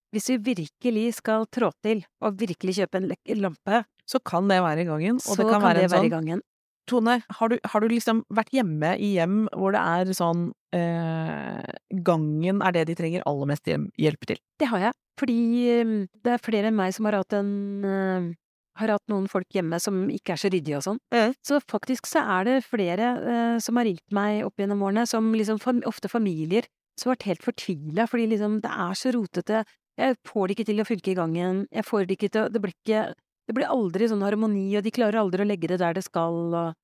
Hvis 0.08 0.24
du 0.24 0.38
virkelig 0.40 1.18
skal 1.18 1.44
trå 1.52 1.68
til 1.84 1.98
og 2.24 2.38
virkelig 2.40 2.78
kjøpe 2.78 2.96
en 2.96 3.40
lampe, 3.42 3.84
Så 4.08 4.18
kan 4.24 4.48
det 4.48 4.62
være 4.62 4.80
i 4.80 4.84
gangen, 4.88 5.16
og 5.16 5.20
så 5.20 5.36
det 5.36 5.50
kan, 5.50 5.60
kan, 5.60 5.62
være 5.62 5.74
det 5.74 5.84
en 5.84 5.90
være 5.90 6.00
i 6.00 6.08
sånn 6.08 6.16
gangen. 6.16 6.40
Tone, 6.88 7.22
har 7.28 7.48
du, 7.48 7.58
har 7.64 7.80
du 7.80 7.88
liksom 7.92 8.22
vært 8.32 8.48
hjemme 8.56 8.94
i 8.96 9.12
hjem 9.18 9.42
hvor 9.52 9.74
det 9.76 9.82
er 9.84 10.12
sånn 10.16 10.46
eh, 10.72 11.60
Gangen 11.92 12.62
er 12.64 12.72
det 12.72 12.86
de 12.88 12.96
trenger 12.96 13.26
aller 13.28 13.50
mest 13.52 13.68
hjelp 13.68 14.24
til? 14.30 14.40
Det 14.56 14.70
har 14.72 14.86
jeg, 14.86 14.96
fordi 15.20 15.40
eh, 15.74 15.92
det 16.24 16.32
er 16.32 16.40
flere 16.40 16.70
enn 16.70 16.78
meg 16.78 16.96
som 16.96 17.04
har 17.04 17.18
hatt 17.20 17.36
en 17.36 17.52
eh, 17.84 18.30
har 18.78 18.94
hatt 18.94 19.10
noen 19.10 19.26
folk 19.30 19.48
hjemme 19.54 19.78
som 19.82 20.06
ikke 20.12 20.34
er 20.34 20.40
så 20.40 20.50
ryddige 20.52 20.78
og 20.78 20.84
sånn. 20.86 21.00
Mm. 21.14 21.34
Så 21.46 21.60
faktisk 21.70 22.08
så 22.10 22.22
er 22.36 22.48
det 22.48 22.56
flere 22.66 23.12
eh, 23.18 23.56
som 23.62 23.78
har 23.80 23.88
ringt 23.88 24.14
meg 24.14 24.44
opp 24.46 24.60
gjennom 24.60 24.82
årene, 24.86 25.06
som 25.08 25.30
liksom 25.34 25.60
ofte 25.88 26.10
familier, 26.10 26.66
som 26.98 27.10
har 27.10 27.16
vært 27.16 27.28
helt 27.30 27.46
fortvila 27.46 28.08
fordi 28.10 28.26
liksom 28.32 28.58
det 28.64 28.72
er 28.72 28.98
så 28.98 29.12
rotete, 29.14 29.62
jeg 29.98 30.14
får 30.26 30.46
det 30.46 30.54
ikke 30.54 30.66
til 30.68 30.82
å 30.82 30.86
funke 30.86 31.10
i 31.10 31.16
gangen, 31.18 31.64
jeg 31.74 31.86
får 31.86 32.06
det 32.06 32.18
ikke 32.18 32.30
til 32.30 32.44
å 32.44 32.50
Det 32.54 32.60
blir 32.62 32.74
ikke 32.76 33.06
Det 33.48 33.54
blir 33.56 33.70
aldri 33.72 34.06
sånn 34.10 34.22
harmoni, 34.22 34.68
og 34.76 34.84
de 34.84 34.92
klarer 34.92 35.22
aldri 35.22 35.42
å 35.42 35.48
legge 35.48 35.70
det 35.70 35.80
der 35.80 35.96
det 35.96 36.04
skal, 36.06 36.36
og 36.54 36.76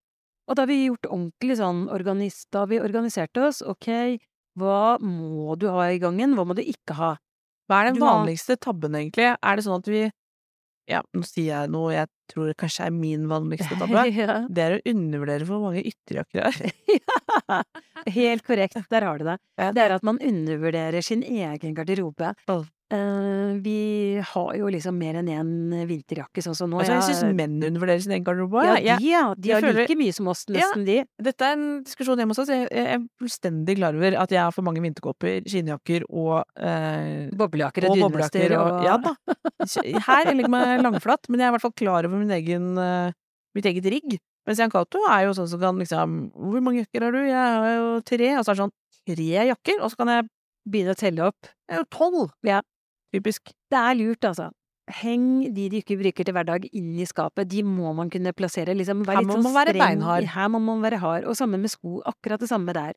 Og 0.48 0.57
da 0.57 0.64
har 0.64 0.68
vi 0.68 0.87
gjort 0.87 1.07
ordentlig 1.09 1.57
sånn 1.57 1.87
organist, 1.88 2.48
da 2.52 2.64
har 2.64 2.68
vi 2.68 2.80
organisert 2.80 3.38
oss, 3.40 3.62
ok, 3.62 4.18
hva 4.61 4.98
må 5.00 5.54
du 5.57 5.70
ha 5.72 5.87
i 5.88 6.00
gangen, 6.02 6.35
hva 6.37 6.44
må 6.44 6.57
du 6.59 6.61
ikke 6.61 6.96
ha? 6.98 7.14
Hva 7.64 7.80
er 7.80 7.88
den 7.88 8.02
vanligste 8.02 8.59
tabben, 8.61 8.92
egentlig? 8.98 9.30
Er 9.33 9.57
det 9.57 9.64
sånn 9.64 9.80
at 9.80 9.88
vi 9.88 10.02
Ja, 10.90 11.01
nå 11.16 11.25
sier 11.25 11.49
jeg 11.49 11.73
noe 11.73 11.94
jeg 11.94 12.11
tror 12.33 12.51
det 12.51 12.57
kanskje 12.61 12.88
er 12.88 12.94
min 12.94 13.27
vanligste 13.33 13.79
tabbe. 13.81 14.05
ja. 14.12 14.38
Det 14.49 14.64
er 14.66 14.77
å 14.77 14.83
undervurdere 14.94 15.49
hvor 15.49 15.62
mange 15.64 15.85
ytterjakker 15.85 16.40
det 16.40 16.44
er. 16.51 16.79
ja, 17.01 17.62
helt 18.18 18.47
korrekt. 18.47 18.79
Der 18.92 19.09
har 19.09 19.20
du 19.20 19.29
det. 19.31 19.38
Det 19.77 19.85
er 19.85 19.97
at 19.97 20.07
man 20.07 20.20
undervurderer 20.20 21.05
sin 21.05 21.25
egen 21.25 21.77
garderobe. 21.77 22.35
Mm. 22.49 22.64
Eh, 22.94 23.54
vi 23.64 24.20
har 24.22 24.50
jo 24.59 24.68
liksom 24.70 24.96
mer 24.98 25.16
enn 25.20 25.28
én 25.33 25.50
vinterjakke, 25.88 26.42
sånn 26.44 26.57
som 26.57 26.70
nå. 26.70 26.78
Altså, 26.80 26.96
jeg 27.00 27.07
syns 27.09 27.35
menn 27.37 27.57
undervurderer 27.59 28.02
sin 28.04 28.14
egen 28.14 28.26
garderobe. 28.26 28.62
ja, 28.66 28.96
de, 28.98 29.09
ja, 29.11 29.22
de 29.35 29.50
jeg 29.50 29.57
har 29.57 29.64
føler- 29.66 29.88
like 29.88 29.98
mye 29.98 30.14
som 30.14 30.28
oss, 30.30 30.44
nesten 30.46 30.85
de. 30.87 30.98
Dette 31.28 31.48
er 31.48 31.57
en 31.57 31.83
diskusjon 31.85 32.20
hjemme 32.20 32.35
hos 32.37 32.42
oss. 32.44 32.52
Jeg, 32.54 32.68
er 32.70 33.02
fullstendig 33.20 33.76
klar 33.80 33.96
over 33.98 34.18
at 34.22 34.30
jeg 34.30 34.42
har 34.42 34.52
for 34.54 34.66
mange 34.66 34.83
vinterkåper, 34.85 35.42
skinnjakker 35.50 36.07
og 36.11 36.44
eh, 36.57 37.30
Boblejakker 37.35 37.88
og, 37.88 37.96
og 37.96 38.04
dunvester 38.12 38.54
og, 38.59 38.70
og 38.78 38.85
Ja 38.85 38.96
da. 39.02 39.14
Her 40.07 40.30
jeg 40.30 40.37
legger 40.38 40.52
meg 40.54 40.85
langflat, 40.85 41.26
men 41.28 41.40
jeg 41.40 41.48
er 41.48 41.52
i 41.52 41.57
hvert 41.57 41.66
fall 41.66 41.76
klar 41.78 42.04
over 42.07 42.20
min 42.20 42.30
egen, 42.37 42.76
eh, 42.78 43.12
mitt 43.57 43.66
eget 43.70 43.90
rigg. 43.90 44.18
Mens 44.46 44.61
Jan 44.61 44.70
Cato 44.70 45.00
er 45.09 45.24
jo 45.24 45.33
sånn 45.33 45.48
som 45.48 45.61
kan 45.62 45.78
liksom 45.80 46.16
Hvor 46.37 46.61
mange 46.61 46.83
jakker 46.83 47.07
har 47.07 47.14
du? 47.16 47.22
Jeg 47.24 47.33
har 47.33 47.70
jo 47.78 48.00
tre. 48.04 48.35
Og 48.37 48.44
så 48.44 48.52
er 48.52 48.59
det 48.59 48.62
sånn 48.66 48.74
tre 49.09 49.48
jakker, 49.48 49.80
og 49.80 49.90
så 49.90 49.96
kan 49.96 50.11
jeg 50.12 50.26
begynne 50.68 50.92
å 50.92 50.98
telle 51.00 51.26
opp. 51.30 51.48
Jeg 51.68 51.78
er 51.78 51.80
jo 51.83 51.88
tolv! 51.92 52.30
Ja. 52.44 52.61
Typisk. 53.14 53.55
Det 53.70 53.81
er 53.81 53.96
lurt, 54.00 54.27
altså. 54.27 54.50
Heng 55.00 55.46
de 55.55 55.68
du 55.72 55.79
ikke 55.79 55.96
bruker 55.96 56.27
til 56.27 56.35
hverdag 56.37 56.66
inn 56.77 56.92
i 57.00 57.07
skapet, 57.09 57.48
de 57.48 57.62
må 57.64 57.94
man 57.96 58.11
kunne 58.12 58.35
plassere. 58.37 58.74
Liksom, 58.77 59.07
Her 59.09 59.22
må 59.24 59.38
sånn 59.38 59.46
man 59.46 59.57
være 59.57 59.77
beinhard. 59.79 60.27
Her 60.35 60.50
må 60.53 60.61
man 60.61 60.83
være 60.85 61.00
hard. 61.00 61.29
Og 61.31 61.38
sammen 61.38 61.62
med 61.62 61.72
sko, 61.72 62.03
akkurat 62.05 62.42
det 62.42 62.50
samme 62.50 62.74
der. 62.77 62.92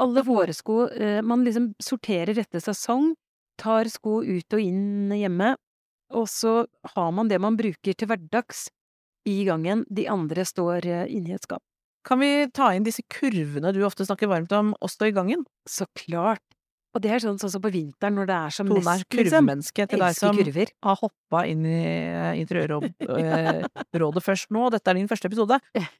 Alle 0.00 0.22
våre 0.24 0.54
sko, 0.56 0.86
eh, 0.88 1.20
man 1.20 1.42
liksom 1.44 1.72
sorterer 1.82 2.38
etter 2.38 2.62
sesong, 2.62 3.12
tar 3.60 3.90
sko 3.92 4.20
ut 4.22 4.54
og 4.56 4.62
inn 4.62 5.10
hjemme, 5.12 5.56
og 6.12 6.28
så 6.30 6.62
har 6.94 7.10
man 7.12 7.28
det 7.28 7.40
man 7.40 7.58
bruker 7.58 7.96
til 7.96 8.08
hverdags 8.08 8.68
i 9.28 9.42
gangen, 9.46 9.84
de 9.92 10.06
andre 10.10 10.44
står 10.46 10.86
eh, 10.88 11.04
inni 11.12 11.34
et 11.34 11.44
skap. 11.44 11.62
Kan 12.06 12.18
vi 12.22 12.48
ta 12.50 12.72
inn 12.74 12.86
disse 12.86 13.04
kurvene 13.12 13.70
du 13.74 13.82
ofte 13.86 14.06
snakker 14.06 14.30
varmt 14.30 14.52
om, 14.56 14.72
også 14.82 15.10
i 15.10 15.14
gangen? 15.14 15.44
Så 15.68 15.86
klart. 15.94 16.42
Og 16.92 17.00
det 17.00 17.12
er 17.14 17.22
sånn, 17.24 17.38
sånn 17.40 17.52
som 17.54 17.62
på 17.64 17.70
vinteren 17.72 18.18
når 18.18 18.28
det 18.28 18.36
er 18.36 18.52
som 18.52 18.68
Tone 18.68 18.82
mest, 18.84 19.06
liksom. 19.08 19.32
kurvmenneske 19.32 19.86
til 19.88 20.02
deg 20.02 20.16
som 20.18 20.36
kurver. 20.36 20.72
har 20.84 20.98
hoppa 21.00 21.42
inn 21.48 21.64
i 21.64 21.78
eh, 21.80 22.40
interiørrådet 22.42 24.24
først 24.26 24.52
nå. 24.52 24.66
Dette 24.74 24.92
er 24.92 25.00
din 25.00 25.08
første 25.08 25.30
episode. 25.30 25.56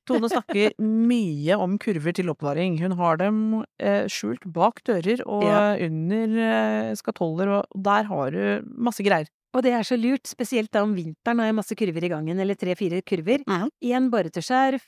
Tone 0.09 0.29
snakker 0.29 0.77
mye 0.85 1.57
om 1.65 1.79
kurver 1.81 2.17
til 2.19 2.29
oppvaring. 2.33 2.77
Hun 2.83 2.97
har 3.01 3.23
dem 3.23 3.39
eh, 3.81 4.05
skjult 4.13 4.45
bak 4.53 4.83
dører 4.89 5.25
og 5.25 5.49
under 5.89 6.37
eh, 6.49 6.91
skatoller, 7.01 7.55
og 7.57 7.87
der 7.89 8.11
har 8.13 8.37
du 8.37 8.75
masse 8.77 9.05
greier. 9.07 9.31
Og 9.53 9.65
det 9.65 9.73
er 9.77 9.85
så 9.85 9.99
lurt, 10.01 10.29
spesielt 10.29 10.73
da 10.73 10.85
om 10.85 10.95
vinteren 10.97 11.41
har 11.41 11.51
jeg 11.51 11.57
masse 11.57 11.77
kurver 11.77 12.05
i 12.05 12.13
gangen, 12.13 12.39
eller 12.41 12.57
tre-fire 12.57 13.03
kurver. 13.05 13.45
Én 13.49 14.13
bare 14.13 14.33
til 14.33 14.45
skjerf, 14.45 14.87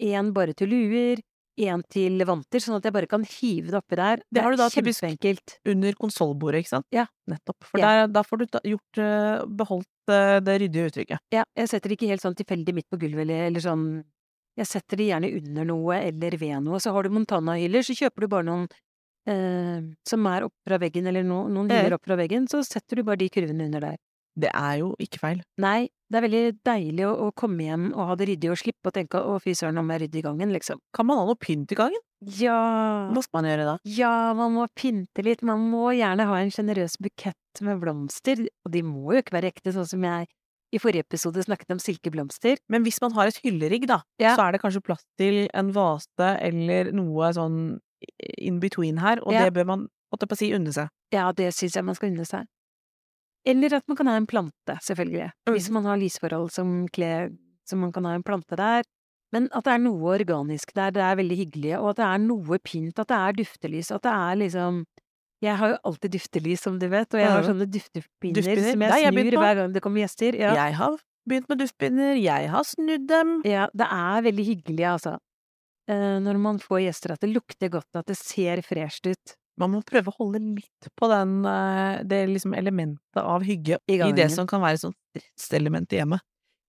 én 0.00 0.32
bare 0.36 0.56
til 0.56 0.72
luer, 0.72 1.22
én 1.58 1.82
til 1.92 2.18
vanter, 2.26 2.58
sånn 2.62 2.76
at 2.78 2.86
jeg 2.88 2.94
bare 2.96 3.06
kan 3.10 3.24
hive 3.24 3.70
det 3.70 3.78
oppi 3.78 3.96
der. 3.98 4.22
Det 4.32 4.42
har 4.42 4.50
du 4.54 4.58
da 4.58 4.68
kjempeenkelt. 4.72 5.58
Under 5.70 5.92
konsollbordet, 5.98 6.64
ikke 6.64 6.72
sant? 6.76 6.86
Ja. 6.94 7.06
Nettopp. 7.30 7.64
For 7.70 7.78
Ja. 7.78 7.86
der, 8.06 8.08
da 8.12 8.22
får 8.22 8.38
du 8.38 8.46
ta, 8.46 8.60
gjort, 8.64 8.98
eh, 8.98 9.44
beholdt 9.46 10.10
eh, 10.10 10.40
det 10.40 10.56
ryddige 10.60 10.90
uttrykket. 10.90 11.18
Ja, 11.32 11.44
jeg 11.56 11.68
setter 11.68 11.88
det 11.88 11.98
ikke 11.98 12.10
helt 12.10 12.22
sånn 12.22 12.34
tilfeldig 12.34 12.74
midt 12.74 12.88
på 12.90 12.98
gulvet, 12.98 13.30
eller, 13.30 13.60
sånn 13.60 14.04
Jeg 14.56 14.66
setter 14.70 14.96
det 14.96 15.08
gjerne 15.08 15.32
under 15.34 15.64
noe 15.66 15.94
eller 15.98 16.36
ved 16.38 16.62
noe. 16.62 16.78
Så 16.78 16.92
har 16.94 17.02
du 17.02 17.08
Montana-hyller, 17.10 17.82
så 17.82 17.90
kjøper 17.98 18.20
du 18.22 18.28
bare 18.28 18.44
noen 18.46 18.68
eh, 19.26 19.80
som 20.06 20.26
er 20.30 20.44
opp 20.46 20.54
fra 20.66 20.78
veggen, 20.78 21.06
eller 21.10 21.24
no, 21.26 21.48
noen 21.48 21.70
hyller 21.70 21.94
opp 21.96 22.04
fra 22.06 22.14
veggen, 22.14 22.46
så 22.46 22.60
setter 22.62 22.96
du 22.96 23.02
bare 23.02 23.16
de 23.18 23.28
kurvene 23.34 23.66
under 23.66 23.80
der. 23.80 23.96
Det 24.36 24.50
er 24.52 24.78
jo 24.80 24.94
ikke 24.98 25.18
feil. 25.22 25.42
Nei, 25.62 25.88
det 26.10 26.18
er 26.18 26.24
veldig 26.28 26.42
deilig 26.66 27.04
å, 27.06 27.12
å 27.28 27.32
komme 27.38 27.62
hjem 27.62 27.84
og 27.94 28.08
ha 28.08 28.14
det 28.18 28.26
ryddig, 28.28 28.50
og 28.50 28.58
slippe 28.58 28.90
å 28.90 28.94
tenke 28.94 29.18
'å, 29.20 29.36
fy 29.42 29.54
søren, 29.54 29.78
om 29.78 29.88
jeg 29.90 30.00
rydder 30.02 30.18
i 30.18 30.22
gangen', 30.26 30.52
liksom. 30.52 30.78
Kan 30.92 31.06
man 31.06 31.18
ha 31.18 31.24
noe 31.26 31.36
pynt 31.38 31.70
i 31.70 31.78
gangen? 31.78 32.00
Ja, 32.24 33.10
Hva 33.12 33.22
skal 33.22 33.42
man 33.42 33.50
gjøre 33.50 33.64
da? 33.68 33.76
ja, 33.84 34.32
man 34.34 34.52
må 34.54 34.66
pynte 34.74 35.22
litt, 35.22 35.42
man 35.42 35.60
må 35.70 35.92
gjerne 35.94 36.24
ha 36.26 36.34
en 36.40 36.50
sjenerøs 36.50 36.96
bukett 36.98 37.60
med 37.60 37.78
blomster, 37.80 38.46
og 38.64 38.72
de 38.72 38.82
må 38.82 39.12
jo 39.14 39.22
ikke 39.22 39.36
være 39.38 39.52
ekte, 39.52 39.72
sånn 39.72 39.86
som 39.86 40.02
jeg 40.02 40.26
i 40.74 40.78
forrige 40.78 41.04
episode 41.06 41.38
snakket 41.44 41.70
om 41.70 41.78
silkeblomster. 41.78 42.56
Men 42.68 42.82
hvis 42.82 42.98
man 43.00 43.12
har 43.12 43.28
et 43.28 43.38
hyllerigg, 43.44 43.86
da, 43.86 44.00
Ja. 44.18 44.34
så 44.34 44.48
er 44.48 44.52
det 44.52 44.62
kanskje 44.62 44.82
plass 44.82 45.04
til 45.16 45.48
en 45.54 45.70
vase 45.70 46.08
eller 46.18 46.90
noe 46.92 47.30
sånn 47.32 47.78
in 48.38 48.58
between 48.58 48.96
her, 48.98 49.18
og 49.22 49.32
Ja. 49.32 49.44
det 49.44 49.54
bør 49.54 49.66
man, 49.66 49.88
måtte 50.12 50.26
på 50.26 50.32
å 50.34 50.36
si, 50.36 50.50
unne 50.52 50.72
seg. 50.72 50.88
Ja, 51.12 51.30
det 51.32 51.52
syns 51.54 51.74
jeg 51.76 51.84
man 51.84 51.94
skal 51.94 52.10
unne 52.10 52.26
seg. 52.26 52.46
Eller 53.46 53.76
at 53.76 53.84
man 53.88 53.96
kan 53.98 54.08
ha 54.08 54.16
en 54.16 54.26
plante, 54.28 54.76
selvfølgelig. 54.86 55.30
Hvis 55.52 55.70
man 55.74 55.84
har 55.84 56.00
lysforhold 56.00 56.50
som 56.54 56.86
kle, 56.88 57.30
så 57.68 57.76
man 57.76 57.92
kan 57.92 58.06
ha 58.08 58.14
en 58.16 58.24
plante 58.24 58.56
der. 58.56 58.86
Men 59.34 59.48
at 59.52 59.66
det 59.66 59.72
er 59.74 59.82
noe 59.82 60.12
organisk 60.14 60.72
der, 60.76 60.92
det 60.94 61.02
er 61.02 61.16
veldig 61.18 61.36
hyggelig, 61.42 61.72
og 61.80 61.90
at 61.92 62.00
det 62.00 62.06
er 62.06 62.20
noe 62.22 62.58
pynt, 62.62 63.00
at 63.02 63.10
det 63.10 63.18
er 63.18 63.38
duftelys, 63.42 63.90
at 63.92 64.04
det 64.06 64.12
er 64.12 64.38
liksom 64.44 64.84
Jeg 65.44 65.58
har 65.60 65.74
jo 65.74 65.78
alltid 65.90 66.14
duftelys, 66.14 66.62
som 66.62 66.78
du 66.80 66.86
vet, 66.88 67.12
og 67.12 67.20
jeg 67.20 67.28
har 67.28 67.42
sånne 67.44 67.66
duftepinner 67.68 68.38
Duftpinner? 68.38 68.70
som 68.70 68.84
jeg 68.86 69.02
jeg 69.02 69.12
snur 69.12 69.26
jeg 69.34 69.40
hver 69.42 69.58
gang 69.58 69.74
det 69.74 69.82
kommer 69.84 70.00
gjester. 70.00 70.38
Ja. 70.40 70.54
Jeg 70.56 70.76
har 70.78 70.94
begynt 71.28 71.48
med 71.50 71.60
duftpinner, 71.60 72.14
jeg 72.16 72.50
har 72.54 72.64
snudd 72.64 73.08
dem. 73.10 73.34
ja, 73.44 73.66
det 73.76 73.88
er 73.90 74.24
veldig 74.24 74.46
hyggelig, 74.46 74.86
altså. 74.94 75.18
Eh, 75.90 76.16
når 76.24 76.38
man 76.40 76.60
får 76.62 76.86
gjester, 76.86 77.12
at 77.12 77.20
det 77.20 77.34
lukter 77.34 77.68
godt, 77.68 77.90
at 77.98 78.08
det 78.08 78.16
ser 78.16 78.62
fresht 78.64 79.04
ut. 79.10 79.34
Man 79.60 79.70
må 79.70 79.80
prøve 79.86 80.10
å 80.10 80.16
holde 80.18 80.40
litt 80.42 80.88
på 80.98 81.08
den, 81.10 81.34
eh, 81.46 82.02
det 82.02 82.24
liksom 82.30 82.56
elementet 82.58 83.22
av 83.22 83.44
hygge 83.46 83.78
I 83.86 84.00
i 84.02 84.12
det 84.12 84.30
som 84.34 84.48
kan 84.50 84.62
være 84.64 84.80
et 84.80 84.82
sånt 84.82 84.96
stresselement 85.38 85.92
i 85.94 86.00
hjemmet. 86.00 86.24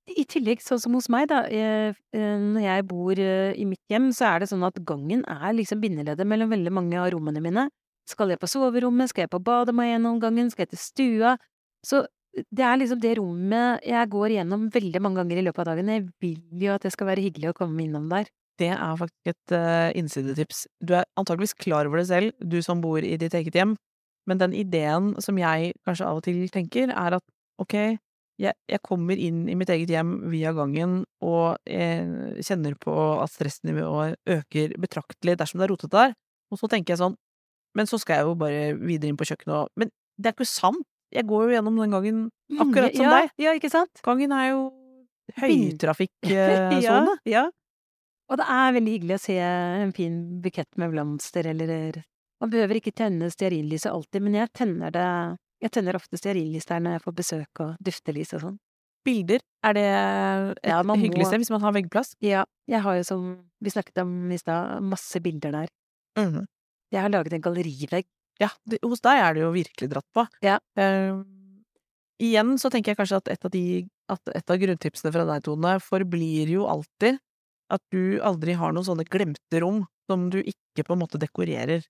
I 0.05 0.21
tillegg, 0.29 0.61
sånn 0.61 0.79
som 0.83 0.93
hos 0.93 1.09
meg, 1.09 1.31
da, 1.31 1.47
eh, 1.49 1.95
eh, 2.13 2.37
når 2.37 2.61
jeg 2.61 2.85
bor 2.85 3.17
i 3.17 3.65
mitt 3.65 3.81
hjem, 3.89 4.11
så 4.13 4.35
er 4.35 4.39
det 4.43 4.51
sånn 4.51 4.65
at 4.67 4.77
gangen 4.85 5.25
er 5.25 5.55
liksom 5.57 5.81
bindeleddet 5.81 6.27
mellom 6.29 6.51
veldig 6.53 6.71
mange 6.71 6.99
av 7.01 7.09
rommene 7.09 7.41
mine. 7.41 7.69
Skal 8.05 8.29
jeg 8.29 8.39
på 8.39 8.45
soverommet, 8.45 9.09
skal 9.09 9.25
jeg 9.25 9.33
på 9.33 9.41
badet 9.41 9.73
meg 9.73 9.95
gjennom 9.95 10.21
gangen, 10.21 10.51
skal 10.51 10.67
jeg 10.67 10.75
til 10.75 10.83
stua? 10.83 11.37
Så 11.81 12.05
det 12.35 12.65
er 12.67 12.77
liksom 12.77 12.99
det 13.01 13.17
rommet 13.17 13.83
jeg 13.87 14.09
går 14.11 14.35
gjennom 14.37 14.69
veldig 14.69 15.01
mange 15.01 15.23
ganger 15.23 15.39
i 15.39 15.45
løpet 15.47 15.63
av 15.63 15.69
dagen. 15.71 15.89
Jeg 15.89 16.05
vil 16.21 16.65
jo 16.67 16.75
at 16.75 16.85
det 16.85 16.91
skal 16.93 17.09
være 17.09 17.23
hyggelig 17.25 17.49
å 17.49 17.57
komme 17.57 17.81
innom 17.81 18.09
der. 18.11 18.29
Det 18.59 18.71
er 18.71 18.95
faktisk 18.99 19.31
et 19.33 19.55
uh, 19.55 19.89
innsidetips. 19.97 20.65
Du 20.79 20.95
er 20.95 21.07
antageligvis 21.19 21.55
klar 21.59 21.89
over 21.89 21.99
det 21.99 22.07
selv, 22.07 22.31
du 22.39 22.61
som 22.63 22.81
bor 22.83 23.03
i 23.03 23.17
ditt 23.19 23.35
eget 23.35 23.57
hjem, 23.57 23.75
men 24.29 24.41
den 24.41 24.55
ideen 24.57 25.13
som 25.21 25.37
jeg 25.37 25.73
kanskje 25.85 26.07
av 26.07 26.21
og 26.21 26.25
til 26.25 26.39
tenker, 26.53 26.93
er 26.93 27.17
at 27.19 27.25
ok, 27.61 27.75
jeg, 28.41 28.55
jeg 28.67 28.83
kommer 28.83 29.19
inn 29.21 29.45
i 29.47 29.55
mitt 29.55 29.69
eget 29.71 29.91
hjem 29.91 30.15
via 30.31 30.51
gangen 30.55 31.03
og 31.23 31.55
jeg 31.69 32.43
kjenner 32.43 32.75
på 32.79 32.95
at 33.21 33.31
stressnivået 33.31 34.17
øker 34.27 34.73
betraktelig 34.81 35.37
dersom 35.39 35.61
det 35.61 35.67
er 35.67 35.71
rotete 35.71 35.93
der, 35.95 36.15
og 36.51 36.59
så 36.59 36.69
tenker 36.71 36.95
jeg 36.95 37.03
sånn, 37.03 37.15
men 37.75 37.87
så 37.87 37.99
skal 38.01 38.19
jeg 38.19 38.27
jo 38.27 38.35
bare 38.39 38.65
videre 38.79 39.11
inn 39.11 39.19
på 39.19 39.27
kjøkkenet 39.27 39.55
og 39.55 39.71
Men 39.79 39.91
det 40.19 40.31
er 40.31 40.37
ikke 40.37 40.47
sant! 40.47 40.83
Jeg 41.15 41.27
går 41.29 41.45
jo 41.45 41.53
gjennom 41.53 41.77
den 41.79 41.93
gangen 41.93 42.23
akkurat 42.59 42.95
som 42.95 43.05
ja, 43.05 43.11
deg. 43.13 43.29
Ja, 43.39 43.53
ikke 43.55 43.71
sant? 43.71 44.01
Gangen 44.03 44.33
er 44.35 44.49
jo 44.49 44.61
høytrafikksone. 45.39 47.15
ja, 47.27 47.43
ja. 47.45 47.45
Og 48.31 48.39
det 48.41 48.45
er 48.49 48.75
veldig 48.75 48.93
hyggelig 48.95 49.17
å 49.19 49.21
se 49.21 49.37
en 49.39 49.93
fin 49.95 50.15
bukett 50.41 50.79
med 50.81 50.93
blomster, 50.93 51.47
eller 51.51 52.01
Man 52.41 52.51
behøver 52.51 52.79
ikke 52.81 52.95
tenne 52.95 53.29
stearinlyset 53.31 53.91
alltid, 53.91 54.21
men 54.25 54.39
jeg 54.41 54.51
tenner 54.53 54.91
det 54.91 55.09
Jeg 55.63 55.71
tenner 55.71 55.95
ofte 55.95 56.17
stearinlys 56.19 56.65
der 56.69 56.81
når 56.83 56.97
jeg 56.97 57.03
får 57.05 57.15
besøk 57.19 57.61
og 57.63 57.75
duftelys 57.79 58.33
og 58.35 58.41
sånn. 58.43 58.57
Bilder, 59.05 59.39
er 59.63 59.73
det 59.77 59.85
et 59.85 60.65
Ja, 60.65 60.81
hyggelig 60.81 61.27
sted 61.29 61.41
hvis 61.43 61.53
man 61.53 61.61
har 61.61 61.73
veggplass? 61.75 62.15
Ja, 62.25 62.43
jeg 62.67 62.81
har 62.81 62.97
jo 62.97 63.05
som 63.05 63.23
vi 63.61 63.69
snakket 63.69 64.01
om 64.01 64.31
i 64.33 64.37
stad, 64.41 64.81
masse 64.81 65.21
bilder 65.21 65.53
der. 65.53 65.69
Mhm. 66.17 66.47
Jeg 66.91 67.01
har 67.01 67.09
laget 67.09 67.33
en 67.33 67.41
gallerivegg. 67.45 68.05
Ja, 68.41 68.49
det, 68.65 68.79
hos 68.83 69.01
deg 69.01 69.21
er 69.21 69.33
det 69.33 69.41
jo 69.45 69.51
virkelig 69.53 69.89
dratt 69.91 70.07
på. 70.13 70.25
Ja. 70.43 70.57
Uh, 70.77 71.23
igjen 72.21 72.57
så 72.59 72.69
tenker 72.73 72.91
jeg 72.93 72.99
kanskje 72.99 73.21
at 73.21 73.31
et 73.31 73.45
av 73.45 73.53
de 73.53 73.63
at 74.11 74.33
et 74.35 74.51
av 74.53 74.59
grunntipsene 74.61 75.11
fra 75.13 75.25
deg, 75.25 75.45
Tone, 75.45 75.77
forblir 75.81 76.51
jo 76.51 76.67
alltid 76.69 77.17
at 77.71 77.81
du 77.91 78.19
aldri 78.21 78.55
har 78.57 78.73
noen 78.75 78.85
sånne 78.85 79.05
glemte 79.09 79.61
rom 79.63 79.83
som 80.09 80.29
du 80.29 80.41
ikke 80.43 80.85
på 80.85 80.93
en 80.93 81.01
måte 81.01 81.19
dekorerer. 81.21 81.85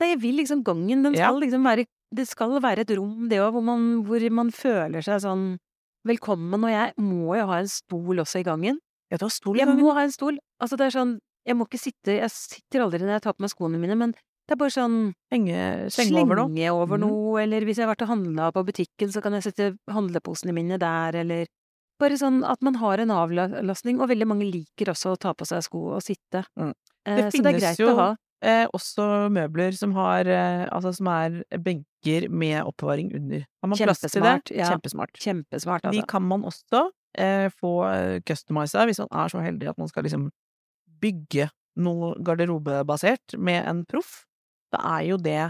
Nei, 0.00 0.10
jeg 0.12 0.20
vil 0.20 0.36
liksom 0.40 0.62
gangen, 0.64 1.02
den 1.04 1.14
Ja. 1.14 1.30
liksom 1.32 1.64
være 1.64 1.86
Det 2.14 2.28
skal 2.28 2.60
være 2.62 2.84
et 2.84 2.90
rom, 2.96 3.28
det 3.28 3.40
òg, 3.40 3.50
hvor, 3.50 3.62
man- 3.64 4.04
hvor 4.06 4.30
man 4.30 4.50
føler 4.52 5.02
seg 5.02 5.20
sånn 5.20 5.58
velkommen. 6.06 6.62
Og 6.62 6.70
jeg 6.70 6.94
må 7.02 7.34
jo 7.36 7.46
ha 7.46 7.58
en 7.58 7.66
stol 7.66 8.22
også 8.22 8.38
i 8.38 8.44
gangen. 8.44 8.78
Ja, 9.10 9.16
du 9.18 9.24
har 9.24 9.30
stol 9.30 9.56
i 9.56 9.58
Jeg 9.58 9.68
må 9.74 9.92
ha 9.92 10.02
en 10.02 10.12
stol. 10.12 10.38
Altså, 10.62 10.76
det 10.76 10.86
er 10.86 10.94
sånn 10.94 11.18
Jeg 11.44 11.56
må 11.56 11.66
ikke 11.66 11.78
sitte 11.78 12.14
Jeg 12.18 12.30
sitter 12.30 12.82
aldri 12.82 13.00
når 13.00 13.18
jeg 13.18 13.22
tar 13.22 13.32
på 13.34 13.40
meg 13.42 13.50
skoene 13.50 13.78
mine, 13.78 13.96
men 13.96 14.12
det 14.12 14.54
er 14.54 14.56
bare 14.56 14.70
sånn 14.70 15.12
Henge, 15.32 15.90
slenge 15.90 16.22
over 16.22 16.36
noe. 16.36 16.48
Slenge 16.48 16.70
over 16.70 16.98
noe 16.98 17.34
mm. 17.34 17.42
eller 17.42 17.60
hvis 17.66 17.76
jeg 17.76 17.86
har 17.86 17.94
vært 17.94 18.02
og 18.06 18.12
handla 18.14 18.52
på 18.52 18.64
butikken, 18.66 19.10
så 19.10 19.22
kan 19.22 19.32
jeg 19.32 19.42
sette 19.42 19.76
handleposene 19.90 20.54
mine 20.54 20.78
der, 20.78 21.18
eller 21.22 21.46
Bare 22.02 22.18
sånn 22.20 22.42
at 22.44 22.60
man 22.64 22.76
har 22.82 23.00
en 23.00 23.12
avlastning, 23.14 24.00
og 24.02 24.10
veldig 24.10 24.26
mange 24.28 24.46
liker 24.50 24.90
også 24.92 25.14
å 25.14 25.20
ta 25.20 25.32
på 25.36 25.46
seg 25.48 25.64
sko 25.64 25.82
og 25.96 26.02
sitte. 26.04 26.44
Mm. 26.58 26.74
Eh, 27.06 27.16
Det 27.16 27.26
så 27.32 27.42
det 27.42 27.52
er 27.54 27.60
greit 27.60 27.80
jo 27.80 27.90
å 27.94 27.96
ha. 28.00 28.08
Eh, 28.44 28.66
også 28.76 29.04
møbler 29.32 29.72
som 29.72 29.94
har 29.96 30.28
eh, 30.28 30.66
Altså 30.68 30.90
som 30.92 31.08
er 31.08 31.38
benker 31.56 32.26
med 32.28 32.58
oppbevaring 32.68 33.08
under. 33.16 33.46
Har 33.64 33.70
man 33.72 33.80
plass 33.80 34.02
til 34.04 34.22
det? 34.22 34.34
Ja. 34.52 34.68
Kjempesmart. 34.74 35.16
Kjempesmart, 35.16 35.86
De 35.88 35.88
altså. 36.02 36.06
kan 36.12 36.22
man 36.28 36.44
også 36.44 36.82
eh, 37.16 37.48
få 37.48 37.72
customiza 38.28 38.84
hvis 38.84 39.00
man 39.00 39.08
er 39.24 39.32
så 39.32 39.40
heldig 39.40 39.70
at 39.72 39.78
man 39.80 39.88
skal 39.88 40.04
liksom 40.04 40.28
bygge 41.00 41.48
noe 41.80 42.12
garderobebasert 42.24 43.38
med 43.40 43.64
en 43.68 43.84
proff. 43.88 44.26
Da 44.72 44.82
er 44.98 45.06
jo 45.10 45.16
det 45.16 45.40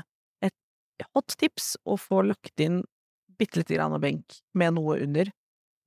et 0.47 1.07
hot 1.15 1.35
tips 1.39 1.75
å 1.87 1.99
få 1.99 2.23
lagt 2.31 2.63
inn 2.63 2.85
bitte 3.37 3.61
lite 3.61 3.77
grann 3.77 3.99
benk 4.01 4.39
med 4.55 4.79
noe 4.79 5.01
under, 5.05 5.29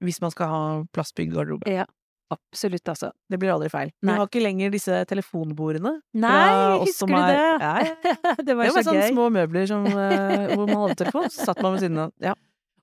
hvis 0.04 0.22
man 0.22 0.32
skal 0.32 0.48
ha 0.48 0.60
plastbygd 0.96 1.34
garderobe. 1.36 1.68
Ja, 1.70 1.86
absolutt, 2.32 2.86
altså. 2.88 3.12
Det 3.30 3.40
blir 3.42 3.52
aldri 3.54 3.70
feil. 3.74 3.90
Vi 4.02 4.08
Nei. 4.08 4.16
har 4.18 4.28
ikke 4.28 4.42
lenger 4.44 4.72
disse 4.72 5.00
telefonbordene. 5.10 5.96
Nei, 6.14 6.78
husker 6.86 7.08
du 7.08 7.16
er- 7.16 7.32
det? 7.32 7.40
Ja, 7.62 7.74
ja. 7.84 8.36
det 8.48 8.56
var 8.58 8.66
Det 8.70 8.74
var 8.76 8.84
så 8.84 8.84
sånne 8.92 9.06
gøy. 9.08 9.12
små 9.14 9.30
møbler 9.34 9.68
som, 9.68 9.86
eh, 9.88 10.56
hvor 10.56 10.68
man 10.68 10.84
hadde 10.88 11.00
telefon, 11.04 11.30
så 11.30 11.50
satt 11.50 11.62
man 11.66 11.74
ved 11.74 11.82
siden 11.88 11.98
av. 12.06 12.14
Ja. 12.22 12.36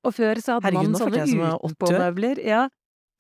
Og 0.05 0.13
før 0.15 0.35
så 0.43 0.57
hadde 0.59 0.71
Herregud, 0.71 0.91
man 0.93 1.01
sånne 1.01 1.23
utenpåmøbler. 1.63 2.43
Ja. 2.47 2.67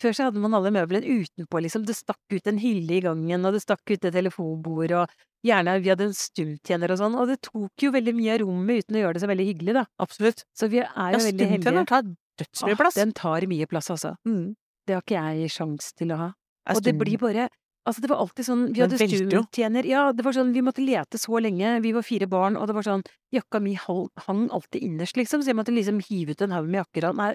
Før 0.02 0.12
så 0.12 0.26
hadde 0.28 0.42
man 0.42 0.52
alle 0.54 0.70
møblene 0.76 1.08
utenpå, 1.08 1.62
liksom. 1.64 1.86
Det 1.88 1.96
stakk 1.96 2.20
ut 2.36 2.46
en 2.50 2.58
hylle 2.60 2.98
i 2.98 3.00
gangen, 3.00 3.46
og 3.48 3.54
det 3.56 3.62
stakk 3.64 3.80
ut 3.88 4.04
et 4.04 4.12
telefonbord, 4.12 4.92
og 4.92 5.08
gjerne 5.46 5.78
vi 5.80 5.88
hadde 5.88 6.04
en 6.10 6.12
stumtjener 6.12 6.92
og 6.92 6.98
sånn. 7.00 7.16
Og 7.16 7.30
det 7.30 7.38
tok 7.46 7.72
jo 7.80 7.90
veldig 7.94 8.12
mye 8.18 8.34
av 8.34 8.42
rommet 8.44 8.84
uten 8.84 8.98
å 8.98 9.02
gjøre 9.06 9.16
det 9.16 9.22
så 9.24 9.30
veldig 9.30 9.46
hyggelig, 9.48 9.74
da. 9.78 9.84
Absolutt. 10.04 10.44
Så 10.54 10.68
vi 10.68 10.82
er 10.82 10.90
Ja, 10.90 11.08
jo 11.16 11.22
veldig 11.24 11.32
heldige. 11.48 11.62
stumtenneren 11.64 11.86
tar 11.88 12.02
dødsmye 12.40 12.78
plass. 12.78 12.98
Den 12.98 13.14
tar 13.16 13.46
mye 13.50 13.68
plass, 13.70 13.90
altså. 13.94 14.16
Mm. 14.28 14.54
Det 14.86 14.96
har 14.96 15.04
ikke 15.04 15.22
jeg 15.30 15.54
sjans 15.54 15.92
til 15.98 16.12
å 16.14 16.20
ha. 16.20 16.32
Og 16.74 16.82
det 16.84 16.96
blir 16.98 17.18
bare 17.22 17.48
Altså, 17.86 18.02
det 18.02 18.10
var 18.10 18.18
alltid 18.18 18.46
sånn 18.48 18.62
Vi 18.74 18.82
hadde 18.82 18.98
velter 18.98 19.86
Ja, 19.86 20.08
det 20.10 20.24
var 20.26 20.34
sånn 20.34 20.52
Vi 20.56 20.62
måtte 20.66 20.82
lete 20.82 21.20
så 21.22 21.38
lenge. 21.42 21.76
Vi 21.84 21.92
var 21.94 22.02
fire 22.02 22.26
barn, 22.26 22.58
og 22.58 22.66
det 22.66 22.74
var 22.74 22.86
sånn 22.86 23.04
Jakka 23.34 23.60
mi 23.62 23.76
hang 23.78 24.48
alltid 24.50 24.82
innerst, 24.82 25.18
liksom, 25.18 25.42
så 25.42 25.52
jeg 25.52 25.58
måtte 25.58 25.74
liksom 25.74 26.00
hive 26.08 26.34
ut 26.34 26.42
en 26.42 26.54
haug 26.56 26.66
med 26.66 26.80
jakker. 26.82 27.08
Nei, 27.14 27.32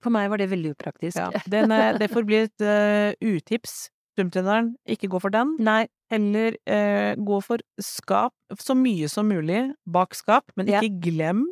for 0.00 0.14
meg 0.14 0.30
var 0.32 0.40
det 0.40 0.48
veldig 0.52 0.74
upraktisk. 0.76 1.18
Ja, 1.20 1.28
den, 1.52 1.72
eh, 1.74 1.98
det 2.00 2.08
får 2.12 2.26
bli 2.28 2.38
et 2.46 2.64
uh, 2.64 3.12
utips. 3.20 3.90
Stumtenneren, 4.16 4.74
ikke 4.90 5.08
gå 5.12 5.20
for 5.22 5.32
den. 5.32 5.54
Nei, 5.62 5.84
Heller 6.12 6.56
uh, 6.66 7.12
gå 7.20 7.40
for 7.44 7.62
skap 7.80 8.34
så 8.58 8.74
mye 8.78 9.08
som 9.10 9.28
mulig 9.30 9.68
bak 9.86 10.16
skap, 10.18 10.48
men 10.56 10.70
Ja. 10.70 10.80
ikke 10.80 11.10
glem 11.10 11.44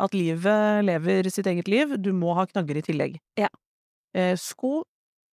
at 0.00 0.16
livet 0.16 0.84
lever 0.86 1.30
sitt 1.30 1.46
eget 1.50 1.70
liv. 1.70 1.94
Du 2.02 2.12
må 2.16 2.34
ha 2.38 2.46
knagger 2.50 2.80
i 2.80 2.84
tillegg. 2.84 3.20
Ja. 3.38 3.50
Eh, 4.14 4.34
sko, 4.40 4.82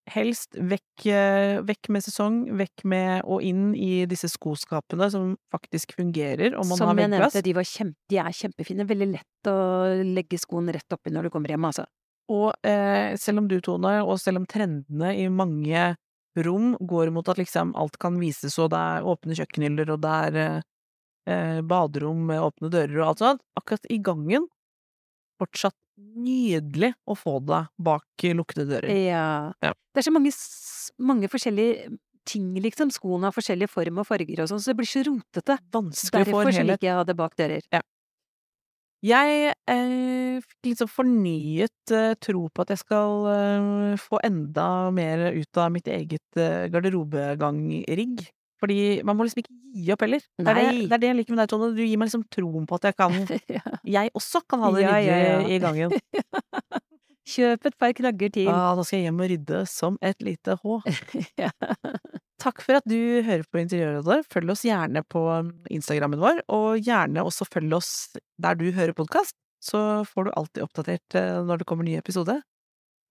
helst 0.10 0.58
vekk, 0.58 1.06
eh, 1.06 1.62
vekk 1.66 1.90
med 1.94 2.06
sesong, 2.06 2.38
vekk 2.58 2.84
med 2.90 3.26
og 3.26 3.44
inn 3.46 3.72
i 3.78 4.06
disse 4.10 4.30
skoskapene 4.32 5.10
som 5.14 5.36
faktisk 5.54 5.96
fungerer, 5.98 6.56
om 6.58 6.68
man 6.68 6.78
som 6.80 6.90
har 6.90 7.04
jeg 7.04 7.14
nevnte, 7.14 7.44
de, 7.46 7.56
var 7.58 7.68
kjempe, 7.68 7.98
de 8.10 8.22
er 8.22 8.38
kjempefine. 8.38 8.88
Veldig 8.90 9.10
lett 9.14 9.52
å 9.52 9.58
legge 10.06 10.42
skoene 10.42 10.76
rett 10.76 10.98
oppi 10.98 11.14
når 11.14 11.28
du 11.28 11.34
kommer 11.34 11.54
hjem, 11.54 11.70
altså. 11.70 11.86
Og 12.32 12.52
eh, 12.66 13.18
selv 13.20 13.44
om 13.44 13.50
du, 13.52 13.60
Tone, 13.64 14.00
og 14.06 14.18
selv 14.22 14.42
om 14.42 14.48
trendene 14.50 15.16
i 15.20 15.28
mange 15.30 15.92
rom 16.46 16.76
går 16.80 17.12
mot 17.12 17.28
at 17.28 17.42
liksom 17.42 17.74
alt 17.76 17.98
kan 18.00 18.18
vises, 18.22 18.56
og 18.62 18.72
det 18.72 18.80
er 18.80 19.08
åpne 19.08 19.36
kjøkkenhyller, 19.36 19.92
og 19.92 20.04
det 20.06 20.18
er 20.30 20.62
eh, 21.30 21.62
baderom 21.62 22.26
med 22.30 22.42
åpne 22.42 22.72
dører 22.74 23.02
og 23.02 23.08
alt 23.12 23.24
sånt, 23.24 23.46
akkurat 23.60 23.88
i 23.92 24.00
gangen 24.04 24.48
fortsatt 25.42 25.78
nydelig 26.02 26.94
å 27.10 27.16
få 27.18 27.40
det 27.46 27.66
bak 27.82 28.26
lukkede 28.38 28.68
dører. 28.70 28.94
Ja. 28.94 29.52
Ja. 29.62 29.74
Det 29.94 30.02
er 30.02 30.08
så 30.08 30.14
mange, 30.14 30.32
mange 31.02 31.30
forskjellige 31.32 31.92
ting, 32.28 32.52
liksom. 32.62 32.92
Skoene 32.94 33.30
har 33.30 33.36
forskjellig 33.36 33.70
form 33.72 34.02
og 34.02 34.08
farger 34.10 34.44
og 34.44 34.52
sånn, 34.52 34.62
så 34.62 34.72
det 34.72 34.80
blir 34.82 34.90
så 34.90 35.04
rotete. 35.08 35.58
Vanskelig 35.74 36.28
Derfor 36.30 36.52
en 36.52 36.70
liker 36.70 36.88
jeg 36.88 36.96
å 36.96 37.02
ha 37.02 37.08
det 37.08 37.18
bak 37.18 37.38
dører. 37.40 37.66
Jeg 39.02 39.54
eh, 39.74 40.36
fikk 40.46 40.68
liksom 40.70 40.90
fornyet 40.94 41.94
eh, 41.98 42.12
tro 42.22 42.44
på 42.54 42.62
at 42.62 42.76
jeg 42.76 42.84
skal 42.84 43.26
eh, 43.32 43.96
få 43.98 44.20
enda 44.28 44.68
mer 44.94 45.32
ut 45.34 45.58
av 45.58 45.72
mitt 45.74 45.90
eget 45.90 46.38
eh, 46.38 46.68
garderobegangrigg. 46.70 48.22
Fordi 48.62 48.78
man 49.08 49.18
må 49.18 49.26
liksom 49.26 49.42
ikke 49.42 49.56
gi 49.82 49.92
opp 49.96 50.04
heller. 50.06 50.22
Det 50.38 50.46
er 50.52 50.60
det, 50.60 50.86
det 50.86 50.96
er 50.96 51.02
det 51.02 51.10
jeg 51.10 51.18
liker 51.18 51.34
med 51.34 51.42
deg, 51.42 51.50
Tone. 51.50 51.70
Du 51.74 51.82
gir 51.82 51.98
meg 51.98 52.12
liksom 52.12 52.26
troen 52.30 52.68
på 52.70 52.78
at 52.78 52.90
jeg 52.92 52.98
kan 53.00 53.16
Ja. 53.58 53.64
Jeg 53.98 54.14
også 54.18 54.44
kan 54.46 54.62
ha 54.62 54.72
det 54.76 54.86
Ja, 54.86 54.96
ryddig 55.00 55.56
i 55.56 55.62
gangen. 55.64 55.96
Kjøp 57.32 57.68
et 57.70 57.78
par 57.80 57.94
knagger 57.96 58.32
til. 58.34 58.50
Ah, 58.52 58.74
nå 58.76 58.84
skal 58.86 59.00
jeg 59.00 59.08
hjem 59.08 59.22
og 59.24 59.30
rydde 59.32 59.60
som 59.70 59.98
et 60.04 60.26
lite 60.26 60.58
H. 60.62 60.78
Ja. 61.44 61.52
Takk 62.42 62.64
for 62.66 62.80
at 62.80 62.88
du 62.90 62.98
hører 63.22 63.46
på 63.46 63.62
Interiørrådet. 63.62 64.26
Følg 64.34 64.54
oss 64.54 64.64
gjerne 64.66 65.04
på 65.06 65.22
Instagrammen 65.70 66.22
vår, 66.22 66.42
og 66.50 66.82
gjerne 66.82 67.22
også 67.26 67.46
følg 67.46 67.76
oss 67.78 67.92
der 68.42 68.58
du 68.58 68.66
hører 68.74 68.98
podkast, 68.98 69.38
så 69.62 70.02
får 70.10 70.28
du 70.28 70.32
alltid 70.34 70.66
oppdatert 70.66 71.18
eh, 71.20 71.38
når 71.46 71.62
det 71.62 71.68
kommer 71.70 71.86
ny 71.86 72.00
episode. 72.00 72.40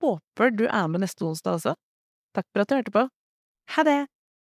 Håper 0.02 0.50
du 0.58 0.64
er 0.66 0.90
med 0.90 1.04
neste 1.04 1.22
onsdag 1.28 1.60
også. 1.60 1.76
Takk 2.34 2.48
for 2.50 2.64
at 2.64 2.70
du 2.72 2.76
hørte 2.80 2.94
på. 2.94 3.06
Ha 3.76 3.86
det! 3.86 4.00